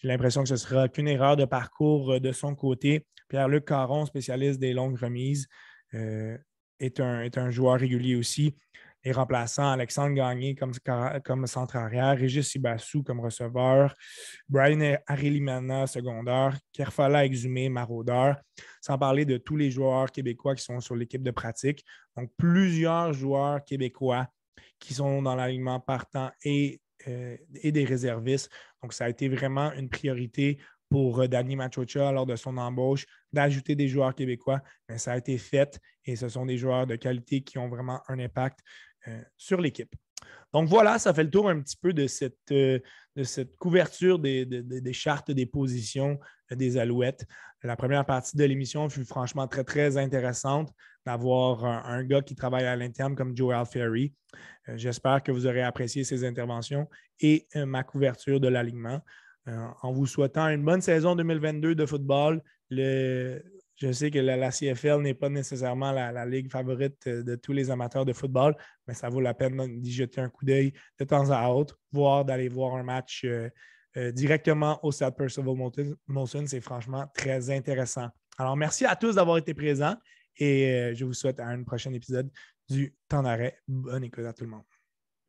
j'ai 0.00 0.08
l'impression 0.08 0.42
que 0.42 0.48
ce 0.48 0.54
ne 0.54 0.58
sera 0.58 0.88
qu'une 0.88 1.08
erreur 1.08 1.36
de 1.36 1.46
parcours 1.46 2.12
euh, 2.12 2.20
de 2.20 2.32
son 2.32 2.54
côté. 2.54 3.06
Pierre-Luc 3.28 3.64
Caron, 3.64 4.06
spécialiste 4.06 4.60
des 4.60 4.72
longues 4.72 4.98
remises, 4.98 5.48
est, 6.80 7.00
un, 7.00 7.22
est 7.22 7.38
un 7.38 7.50
joueur 7.50 7.80
régulier 7.80 8.16
aussi 8.16 8.54
les 9.04 9.12
remplaçants, 9.12 9.70
Alexandre 9.70 10.14
Gagné 10.14 10.54
comme, 10.54 11.46
centre 11.46 11.76
arrière, 11.76 12.16
Régis 12.16 12.54
Ibassou 12.54 13.02
comme 13.02 13.20
receveur, 13.20 13.94
Brian 14.48 14.96
Arilimana 15.06 15.86
secondaire, 15.86 16.58
Kerfala 16.72 17.24
Exumé 17.24 17.68
maraudeur, 17.68 18.36
sans 18.80 18.98
parler 18.98 19.24
de 19.24 19.36
tous 19.36 19.56
les 19.56 19.70
joueurs 19.70 20.10
québécois 20.10 20.54
qui 20.54 20.64
sont 20.64 20.80
sur 20.80 20.96
l'équipe 20.96 21.22
de 21.22 21.30
pratique. 21.30 21.84
Donc, 22.16 22.30
plusieurs 22.36 23.12
joueurs 23.12 23.64
québécois 23.64 24.26
qui 24.78 24.94
sont 24.94 25.22
dans 25.22 25.34
l'alignement 25.34 25.80
partant 25.80 26.30
et, 26.44 26.80
euh, 27.06 27.36
et 27.62 27.72
des 27.72 27.84
réservistes. 27.84 28.50
Donc, 28.82 28.92
ça 28.92 29.04
a 29.04 29.08
été 29.08 29.28
vraiment 29.28 29.72
une 29.72 29.88
priorité 29.88 30.58
pour 30.90 31.20
euh, 31.20 31.28
Danny 31.28 31.56
Machocha 31.56 32.12
lors 32.12 32.26
de 32.26 32.36
son 32.36 32.56
embauche 32.56 33.06
d'ajouter 33.32 33.74
des 33.74 33.88
joueurs 33.88 34.14
québécois, 34.14 34.60
mais 34.88 34.98
ça 34.98 35.12
a 35.12 35.18
été 35.18 35.38
fait 35.38 35.78
et 36.04 36.16
ce 36.16 36.28
sont 36.28 36.46
des 36.46 36.56
joueurs 36.56 36.86
de 36.86 36.96
qualité 36.96 37.42
qui 37.42 37.58
ont 37.58 37.68
vraiment 37.68 38.00
un 38.08 38.18
impact 38.18 38.60
sur 39.36 39.60
l'équipe. 39.60 39.94
Donc 40.52 40.68
voilà, 40.68 40.98
ça 40.98 41.12
fait 41.12 41.24
le 41.24 41.30
tour 41.30 41.48
un 41.48 41.60
petit 41.60 41.76
peu 41.76 41.92
de 41.92 42.06
cette, 42.06 42.52
euh, 42.52 42.78
de 43.16 43.22
cette 43.22 43.56
couverture 43.56 44.18
des, 44.18 44.46
des, 44.46 44.92
chartes 44.92 45.30
des 45.30 45.46
positions 45.46 46.18
euh, 46.52 46.56
des 46.56 46.78
Alouettes. 46.78 47.26
La 47.62 47.76
première 47.76 48.06
partie 48.06 48.36
de 48.36 48.44
l'émission 48.44 48.88
fut 48.88 49.04
franchement 49.04 49.46
très, 49.46 49.64
très 49.64 49.96
intéressante 49.96 50.72
d'avoir 51.04 51.64
un, 51.64 52.04
gars 52.04 52.22
qui 52.22 52.34
travaille 52.34 52.66
à 52.66 52.76
l'interne 52.76 53.16
comme 53.16 53.36
Joel 53.36 53.66
Ferry. 53.66 54.14
J'espère 54.74 55.22
que 55.22 55.32
vous 55.32 55.46
aurez 55.46 55.62
apprécié 55.62 56.04
ces 56.04 56.24
interventions 56.24 56.88
et 57.20 57.48
ma 57.54 57.82
couverture 57.82 58.38
de 58.38 58.46
l'alignement. 58.46 59.00
en 59.46 59.92
vous 59.92 60.06
souhaitant 60.06 60.48
une 60.48 60.62
bonne 60.62 60.82
saison 60.82 61.16
2022 61.16 61.74
de 61.74 61.86
football. 61.86 62.42
Le, 62.70 63.42
je 63.78 63.92
sais 63.92 64.10
que 64.10 64.18
la, 64.18 64.50
CFL 64.50 65.00
n'est 65.00 65.14
pas 65.14 65.28
nécessairement 65.28 65.92
la, 65.92 66.26
ligue 66.26 66.50
favorite 66.50 67.06
euh, 67.06 67.22
de 67.22 67.36
tous 67.36 67.52
les 67.52 67.70
amateurs 67.70 68.04
de 68.04 68.12
football, 68.12 68.56
mais 68.86 68.94
ça 68.94 69.08
vaut 69.08 69.20
la 69.20 69.34
peine 69.34 69.80
d'y 69.80 69.92
jeter 69.92 70.20
un 70.20 70.28
coup 70.28 70.44
d'œil 70.44 70.72
de 70.98 71.04
temps 71.04 71.30
à 71.30 71.48
autre, 71.48 71.78
voire 71.92 72.24
d'aller 72.24 72.48
voir 72.48 72.74
un 72.74 72.82
match 72.82 73.22
euh, 73.24 73.48
euh, 73.96 74.10
directement 74.10 74.84
au 74.84 74.90
Stade 74.90 75.16
Percival 75.16 75.54
Molson. 76.06 76.44
C'est 76.46 76.60
franchement 76.60 77.06
très 77.14 77.50
intéressant. 77.50 78.08
Alors, 78.36 78.56
merci 78.56 78.84
à 78.84 78.96
tous 78.96 79.14
d'avoir 79.14 79.38
été 79.38 79.54
présents 79.54 79.96
et 80.36 80.92
je 80.94 81.04
vous 81.04 81.14
souhaite 81.14 81.40
à 81.40 81.48
un 81.48 81.64
prochain 81.64 81.92
épisode 81.92 82.30
du 82.68 82.94
Temps 83.08 83.24
d'arrêt. 83.24 83.58
Bonne 83.66 84.04
écoute 84.04 84.24
à 84.24 84.32
tout 84.32 84.44
le 84.44 84.50
monde. 84.50 84.77